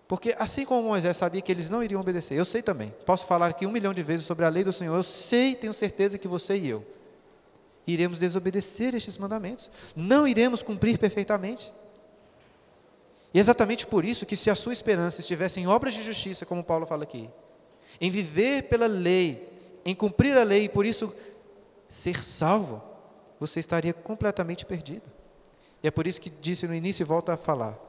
[0.08, 2.92] Porque assim como Moisés sabia que eles não iriam obedecer, eu sei também.
[3.04, 4.96] Posso falar aqui um milhão de vezes sobre a lei do Senhor.
[4.96, 6.84] Eu sei, tenho certeza que você e eu
[7.92, 9.70] iremos desobedecer estes mandamentos.
[9.96, 11.72] Não iremos cumprir perfeitamente.
[13.32, 16.46] E é exatamente por isso que se a sua esperança estivesse em obras de justiça,
[16.46, 17.30] como Paulo fala aqui,
[18.00, 19.48] em viver pela lei,
[19.84, 21.14] em cumprir a lei e por isso
[21.88, 22.82] ser salvo,
[23.40, 25.10] você estaria completamente perdido.
[25.82, 27.87] E é por isso que disse no início e volta a falar.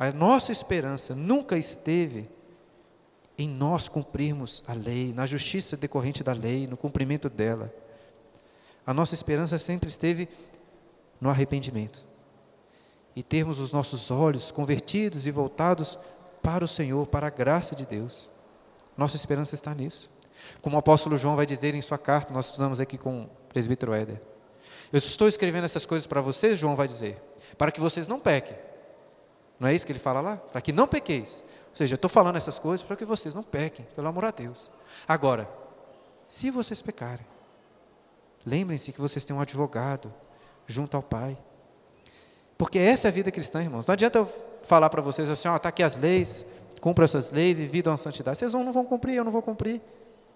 [0.00, 2.26] A nossa esperança nunca esteve
[3.36, 7.70] em nós cumprirmos a lei, na justiça decorrente da lei, no cumprimento dela.
[8.86, 10.26] A nossa esperança sempre esteve
[11.20, 12.08] no arrependimento.
[13.14, 15.98] E termos os nossos olhos convertidos e voltados
[16.42, 18.26] para o Senhor, para a graça de Deus.
[18.96, 20.08] Nossa esperança está nisso.
[20.62, 23.92] Como o apóstolo João vai dizer em sua carta, nós estudamos aqui com o presbítero
[23.92, 24.18] Éder.
[24.90, 27.22] Eu estou escrevendo essas coisas para vocês, João vai dizer,
[27.58, 28.69] para que vocês não pequem.
[29.60, 30.36] Não é isso que ele fala lá?
[30.36, 31.44] Para que não pequeis.
[31.70, 34.70] Ou seja, estou falando essas coisas para que vocês não pequem, pelo amor a Deus.
[35.06, 35.46] Agora,
[36.26, 37.26] se vocês pecarem,
[38.44, 40.12] lembrem-se que vocês têm um advogado
[40.66, 41.36] junto ao Pai.
[42.56, 43.86] Porque essa é a vida cristã, irmãos.
[43.86, 44.26] Não adianta eu
[44.62, 46.46] falar para vocês assim, ó, está aqui as leis,
[46.80, 48.38] cumpra essas leis e vivam a santidade.
[48.38, 49.80] Vocês não vão cumprir, eu não vou cumprir.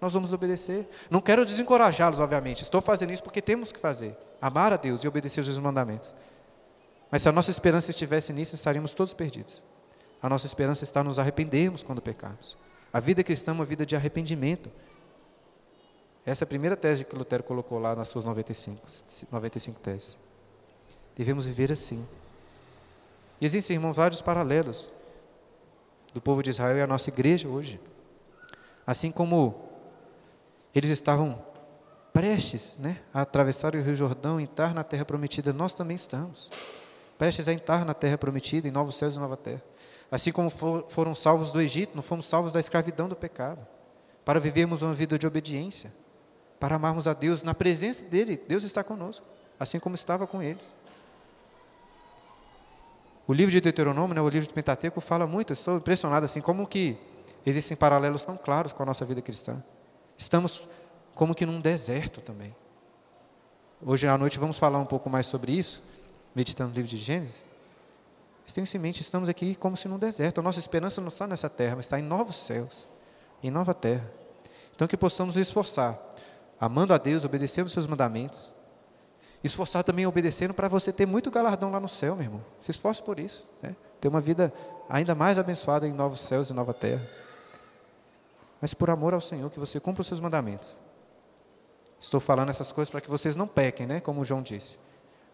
[0.00, 0.88] Nós vamos obedecer.
[1.10, 2.62] Não quero desencorajá-los, obviamente.
[2.62, 4.16] Estou fazendo isso porque temos que fazer.
[4.40, 6.14] Amar a Deus e obedecer os mandamentos.
[7.14, 9.62] Mas se a nossa esperança estivesse nisso, estaríamos todos perdidos.
[10.20, 12.56] A nossa esperança está nos arrependermos quando pecarmos.
[12.92, 14.68] A vida cristã é uma vida de arrependimento.
[16.26, 18.84] Essa é a primeira tese que Lutero colocou lá nas suas 95,
[19.30, 20.16] 95 teses.
[21.14, 22.04] Devemos viver assim.
[23.40, 24.90] E existem, irmãos, vários paralelos
[26.12, 27.78] do povo de Israel e a nossa igreja hoje.
[28.84, 29.68] Assim como
[30.74, 31.40] eles estavam
[32.12, 36.50] prestes né, a atravessar o Rio Jordão e entrar na terra prometida, nós também estamos.
[37.18, 39.62] Prestes a entrar na terra prometida, em novos céus e nova terra.
[40.10, 43.66] Assim como for, foram salvos do Egito, não fomos salvos da escravidão do pecado,
[44.24, 45.92] para vivermos uma vida de obediência,
[46.58, 48.40] para amarmos a Deus na presença dele.
[48.48, 49.26] Deus está conosco,
[49.58, 50.74] assim como estava com eles.
[53.26, 56.40] O livro de Deuteronômio, né, o livro de Pentateuco, fala muito, eu estou impressionado assim,
[56.40, 56.98] como que
[57.44, 59.62] existem paralelos tão claros com a nossa vida cristã.
[60.16, 60.68] Estamos
[61.14, 62.54] como que num deserto também.
[63.84, 65.82] Hoje à noite vamos falar um pouco mais sobre isso,
[66.34, 67.44] meditando no livro de Gênesis.
[68.42, 70.40] Mas tenham em mente, estamos aqui como se num deserto.
[70.40, 72.86] A nossa esperança não está nessa terra, mas está em novos céus,
[73.42, 74.10] em nova terra.
[74.74, 75.98] Então que possamos nos esforçar,
[76.60, 78.52] amando a Deus, obedecendo os seus mandamentos,
[79.42, 82.44] esforçar também obedecendo para você ter muito galardão lá no céu, meu irmão.
[82.60, 83.74] Se esforce por isso, né?
[84.00, 84.52] ter uma vida
[84.88, 87.06] ainda mais abençoada em novos céus e nova terra.
[88.60, 90.76] Mas por amor ao Senhor, que você cumpra os seus mandamentos.
[92.00, 94.00] Estou falando essas coisas para que vocês não pequem, né?
[94.00, 94.78] Como o João disse.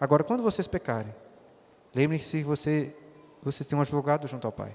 [0.01, 1.15] Agora, quando vocês pecarem,
[1.95, 2.97] lembrem-se que você,
[3.43, 4.75] vocês têm um advogado junto ao Pai.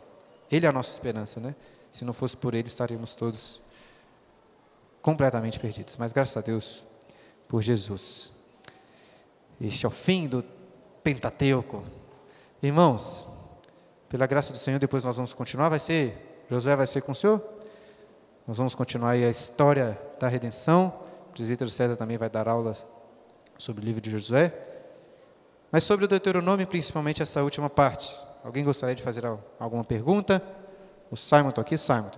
[0.52, 1.56] Ele é a nossa esperança, né?
[1.92, 3.60] Se não fosse por ele, estaríamos todos
[5.02, 5.98] completamente perdidos.
[5.98, 6.84] Mas graças a Deus
[7.48, 8.32] por Jesus.
[9.60, 10.44] Este é o fim do
[11.04, 11.84] Pentateuco.
[12.62, 13.28] Irmãos,
[14.10, 15.70] pela graça do Senhor, depois nós vamos continuar.
[15.70, 17.42] Vai ser, Josué vai ser com o Senhor?
[18.48, 20.94] Nós vamos continuar aí a história da redenção.
[21.30, 22.76] O presbítero César também vai dar aula
[23.58, 24.75] sobre o livro de Josué.
[25.76, 28.16] Mas sobre o Deuteronômio, principalmente essa última parte.
[28.46, 29.26] Alguém gostaria de fazer
[29.60, 30.42] alguma pergunta?
[31.12, 32.12] O Simon está aqui, Simon.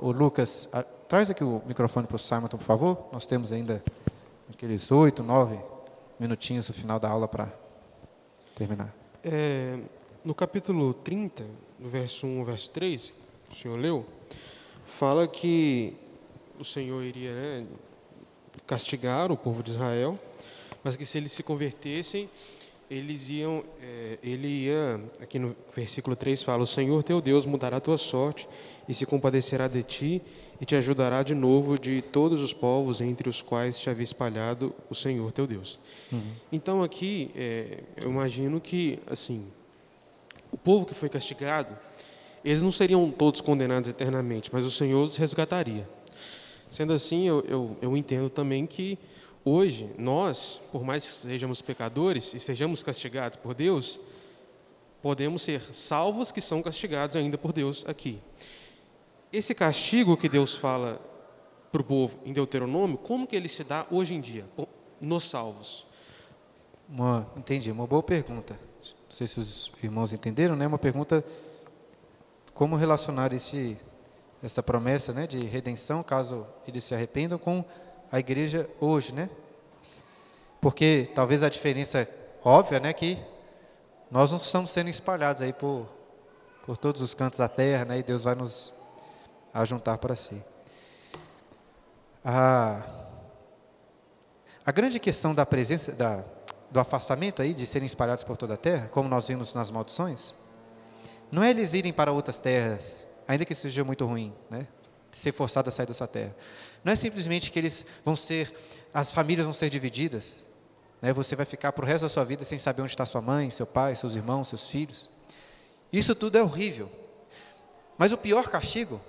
[0.00, 0.68] O Lucas,
[1.06, 3.06] traz aqui o microfone para o Simon, por favor.
[3.12, 3.80] Nós temos ainda
[4.50, 5.56] aqueles oito, nove
[6.18, 7.52] minutinhos no final da aula para
[8.56, 8.92] terminar.
[9.22, 9.78] É,
[10.24, 11.44] no capítulo 30,
[11.78, 13.14] no verso 1 verso 3,
[13.48, 14.04] que o senhor leu,
[14.84, 15.94] fala que
[16.58, 17.66] o Senhor iria né,
[18.66, 20.18] castigar o povo de Israel,
[20.82, 22.28] mas que se eles se convertessem,
[22.90, 27.78] eles iam, é, ele ia, aqui no versículo 3 fala: O Senhor teu Deus mudará
[27.78, 28.48] a tua sorte
[28.88, 30.22] e se compadecerá de ti
[30.60, 34.74] e te ajudará de novo de todos os povos entre os quais te havia espalhado
[34.88, 35.78] o Senhor teu Deus.
[36.12, 36.22] Uhum.
[36.52, 39.46] Então aqui é, eu imagino que assim
[40.50, 41.76] o povo que foi castigado,
[42.44, 45.88] eles não seriam todos condenados eternamente, mas o Senhor os resgataria.
[46.70, 48.98] Sendo assim, eu, eu, eu entendo também que
[49.46, 53.98] hoje nós, por mais que sejamos pecadores e sejamos castigados por Deus,
[55.00, 58.18] podemos ser salvos que são castigados ainda por Deus aqui.
[59.32, 61.00] Esse castigo que Deus fala
[61.70, 64.44] para o povo em Deuteronômio, como que ele se dá hoje em dia,
[65.00, 65.86] nos salvos?
[66.88, 68.58] Uma, entendi, uma boa pergunta.
[68.82, 70.66] Não sei se os irmãos entenderam, né?
[70.66, 71.24] Uma pergunta
[72.52, 73.76] como relacionar esse
[74.42, 77.64] essa promessa, né, de redenção, caso eles se arrependam, com
[78.10, 79.30] a igreja hoje, né?
[80.60, 82.08] Porque talvez a diferença
[82.44, 83.18] óbvia, né, que
[84.10, 85.96] nós não estamos sendo espalhados aí por
[86.66, 87.98] por todos os cantos da terra, né?
[88.00, 88.74] E Deus vai nos
[89.54, 90.42] a juntar para si.
[92.24, 92.82] A,
[94.64, 96.24] a grande questão da presença, da,
[96.68, 100.34] do afastamento aí, de serem espalhados por toda a terra, como nós vimos nas maldições,
[101.30, 104.66] não é eles irem para outras terras, ainda que seja muito ruim, né?
[105.12, 106.34] ser forçado a sair da sua terra.
[106.86, 108.54] Não é simplesmente que eles vão ser,
[108.94, 110.44] as famílias vão ser divididas,
[111.02, 111.12] né?
[111.12, 113.50] você vai ficar para o resto da sua vida sem saber onde está sua mãe,
[113.50, 115.10] seu pai, seus irmãos, seus filhos.
[115.92, 116.88] Isso tudo é horrível.
[117.98, 119.00] Mas o pior castigo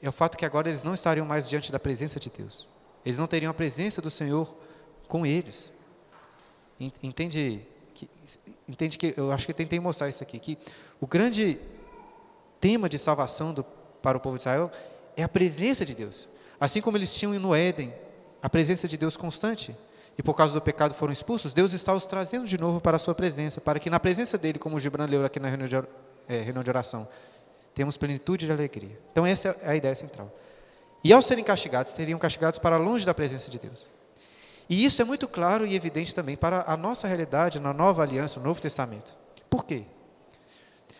[0.00, 2.66] é o fato que agora eles não estariam mais diante da presença de Deus.
[3.04, 4.56] Eles não teriam a presença do Senhor
[5.06, 5.70] com eles.
[7.02, 7.60] Entende
[7.92, 8.08] que,
[8.66, 10.56] entende que eu acho que tentei mostrar isso aqui, que
[10.98, 11.60] o grande
[12.58, 14.72] tema de salvação do, para o povo de Israel
[15.18, 16.29] é a presença de Deus.
[16.60, 17.92] Assim como eles tinham no Éden
[18.42, 19.74] a presença de Deus constante,
[20.18, 22.98] e por causa do pecado foram expulsos, Deus está os trazendo de novo para a
[22.98, 25.76] sua presença, para que na presença dele, como o Gibran leu aqui na reunião de,
[26.28, 27.08] é, reunião de oração,
[27.74, 28.98] temos plenitude de alegria.
[29.10, 30.30] Então, essa é a ideia central.
[31.02, 33.86] E ao serem castigados, seriam castigados para longe da presença de Deus.
[34.68, 38.38] E isso é muito claro e evidente também para a nossa realidade na nova aliança,
[38.38, 39.16] no Novo Testamento.
[39.48, 39.84] Por quê?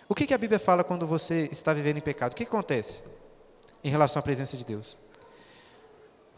[0.09, 2.33] O que, a Bíblia fala quando você está vivendo em pecado?
[2.33, 3.03] O que acontece
[3.85, 4.97] em relação à presença de Deus?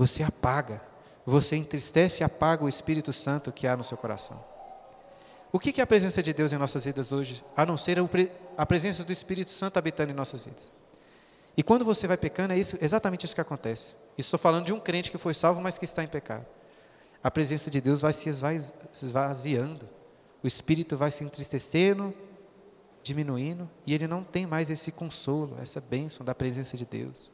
[0.02, 0.82] Você apaga,
[1.24, 4.44] você entristece e apaga o Espírito Santo que há no seu coração.
[5.52, 7.98] O que é a presença de Deus em nossas vidas hoje, a não ser
[8.56, 10.72] a presença do Espírito Santo habitando em nossas vidas?
[11.56, 13.94] E quando você vai pecando, é isso, exatamente isso que acontece.
[14.18, 16.46] Estou falando de um crente que foi salvo, mas que está em pecado.
[17.22, 19.88] A presença de Deus vai se esvaziando,
[20.42, 22.12] o Espírito vai se entristecendo,
[23.04, 27.30] diminuindo, e ele não tem mais esse consolo, essa bênção da presença de Deus,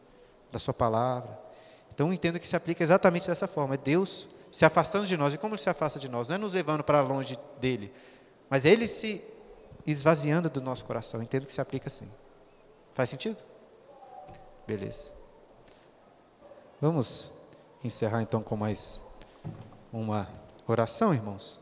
[0.53, 1.47] da Sua palavra.
[1.99, 5.34] Então, entendo que se aplica exatamente dessa forma: é Deus se afastando de nós.
[5.34, 6.28] E como ele se afasta de nós?
[6.28, 7.92] Não é nos levando para longe dele,
[8.49, 9.20] mas é ele se
[9.84, 11.20] esvaziando do nosso coração.
[11.20, 12.09] Entendo que se aplica assim.
[12.94, 13.42] Faz sentido?
[14.64, 15.11] Beleza.
[16.80, 17.32] Vamos
[17.82, 19.01] encerrar então com mais
[19.92, 20.28] uma
[20.68, 21.59] oração, irmãos.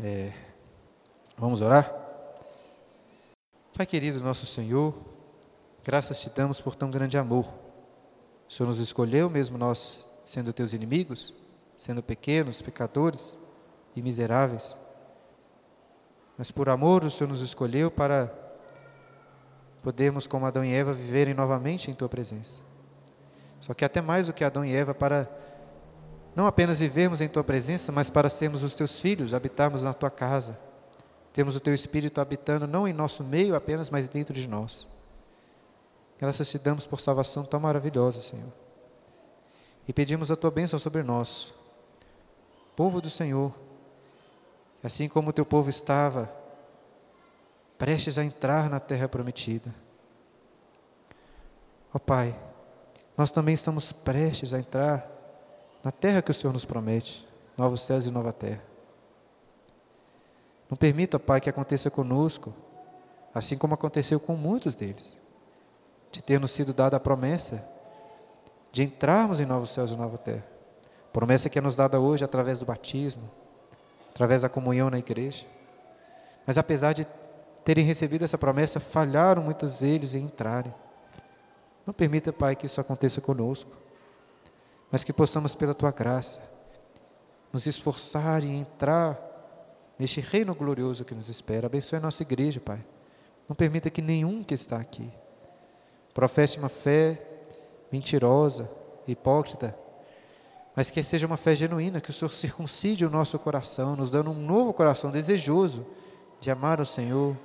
[0.00, 0.32] É,
[1.36, 1.92] vamos orar?
[3.76, 4.94] Pai querido, nosso Senhor,
[5.82, 7.61] graças te damos por tão grande amor.
[8.52, 11.34] O Senhor nos escolheu, mesmo nós sendo teus inimigos,
[11.74, 13.34] sendo pequenos, pecadores
[13.96, 14.76] e miseráveis.
[16.36, 18.30] Mas por amor o Senhor nos escolheu para
[19.82, 22.60] podermos, como Adão e Eva, viverem novamente em tua presença.
[23.58, 25.26] Só que até mais do que Adão e Eva, para
[26.36, 30.10] não apenas vivermos em tua presença, mas para sermos os teus filhos, habitarmos na tua
[30.10, 30.58] casa
[31.32, 34.91] temos o Teu Espírito habitando não em nosso meio apenas, mas dentro de nós.
[36.22, 38.52] Graças te damos por salvação tão maravilhosa, Senhor.
[39.88, 41.52] E pedimos a Tua bênção sobre nós,
[42.76, 43.52] povo do Senhor,
[44.84, 46.32] assim como o Teu povo estava
[47.76, 49.74] prestes a entrar na terra prometida.
[51.92, 52.38] Ó Pai,
[53.16, 55.10] nós também estamos prestes a entrar
[55.82, 57.26] na terra que o Senhor nos promete,
[57.58, 58.62] novos céus e nova terra.
[60.70, 62.54] Não permita, Pai, que aconteça conosco,
[63.34, 65.20] assim como aconteceu com muitos deles,
[66.12, 67.64] de ter nos sido dada a promessa
[68.70, 70.46] de entrarmos em novos céus e nova terra.
[71.12, 73.30] Promessa que é nos dada hoje através do batismo,
[74.10, 75.44] através da comunhão na igreja.
[76.46, 77.06] Mas apesar de
[77.64, 80.74] terem recebido essa promessa, falharam muitos deles em entrarem.
[81.86, 83.70] Não permita, Pai, que isso aconteça conosco,
[84.90, 86.40] mas que possamos, pela tua graça,
[87.52, 89.18] nos esforçar e entrar
[89.98, 91.66] neste reino glorioso que nos espera.
[91.66, 92.82] Abençoe a nossa igreja, Pai.
[93.48, 95.12] Não permita que nenhum que está aqui
[96.14, 97.20] professe uma fé
[97.90, 98.70] mentirosa,
[99.06, 99.76] hipócrita,
[100.74, 104.30] mas que seja uma fé genuína, que o Senhor circuncide o nosso coração, nos dando
[104.30, 105.86] um novo coração desejoso
[106.40, 107.36] de amar o Senhor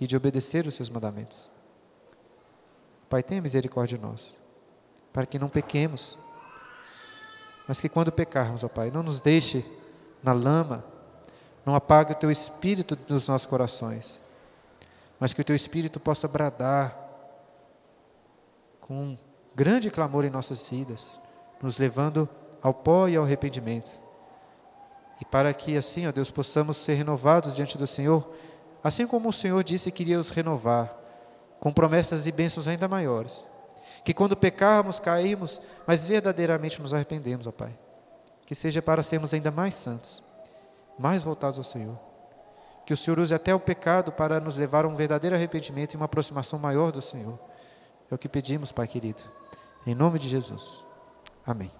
[0.00, 1.50] e de obedecer os seus mandamentos.
[3.08, 4.34] Pai, tenha misericórdia de nós,
[5.12, 6.18] para que não pequemos,
[7.68, 9.64] mas que quando pecarmos, ó Pai, não nos deixe
[10.22, 10.92] na lama
[11.64, 14.20] não apague o teu espírito dos nossos corações,
[15.18, 16.98] mas que o teu espírito possa bradar
[18.82, 19.18] com um
[19.54, 21.18] grande clamor em nossas vidas,
[21.62, 22.28] nos levando
[22.62, 23.90] ao pó e ao arrependimento.
[25.18, 28.28] E para que assim, ó Deus, possamos ser renovados diante do Senhor,
[28.84, 30.94] assim como o Senhor disse que iria os renovar,
[31.58, 33.42] com promessas e bênçãos ainda maiores.
[34.04, 37.72] Que quando pecarmos, cairmos, mas verdadeiramente nos arrependemos, ó Pai.
[38.44, 40.22] Que seja para sermos ainda mais santos
[40.98, 41.98] mais voltados ao Senhor.
[42.84, 45.96] Que o Senhor use até o pecado para nos levar a um verdadeiro arrependimento e
[45.96, 47.38] uma aproximação maior do Senhor.
[48.12, 49.22] É o que pedimos, Pai querido.
[49.86, 50.84] Em nome de Jesus.
[51.46, 51.70] Amém.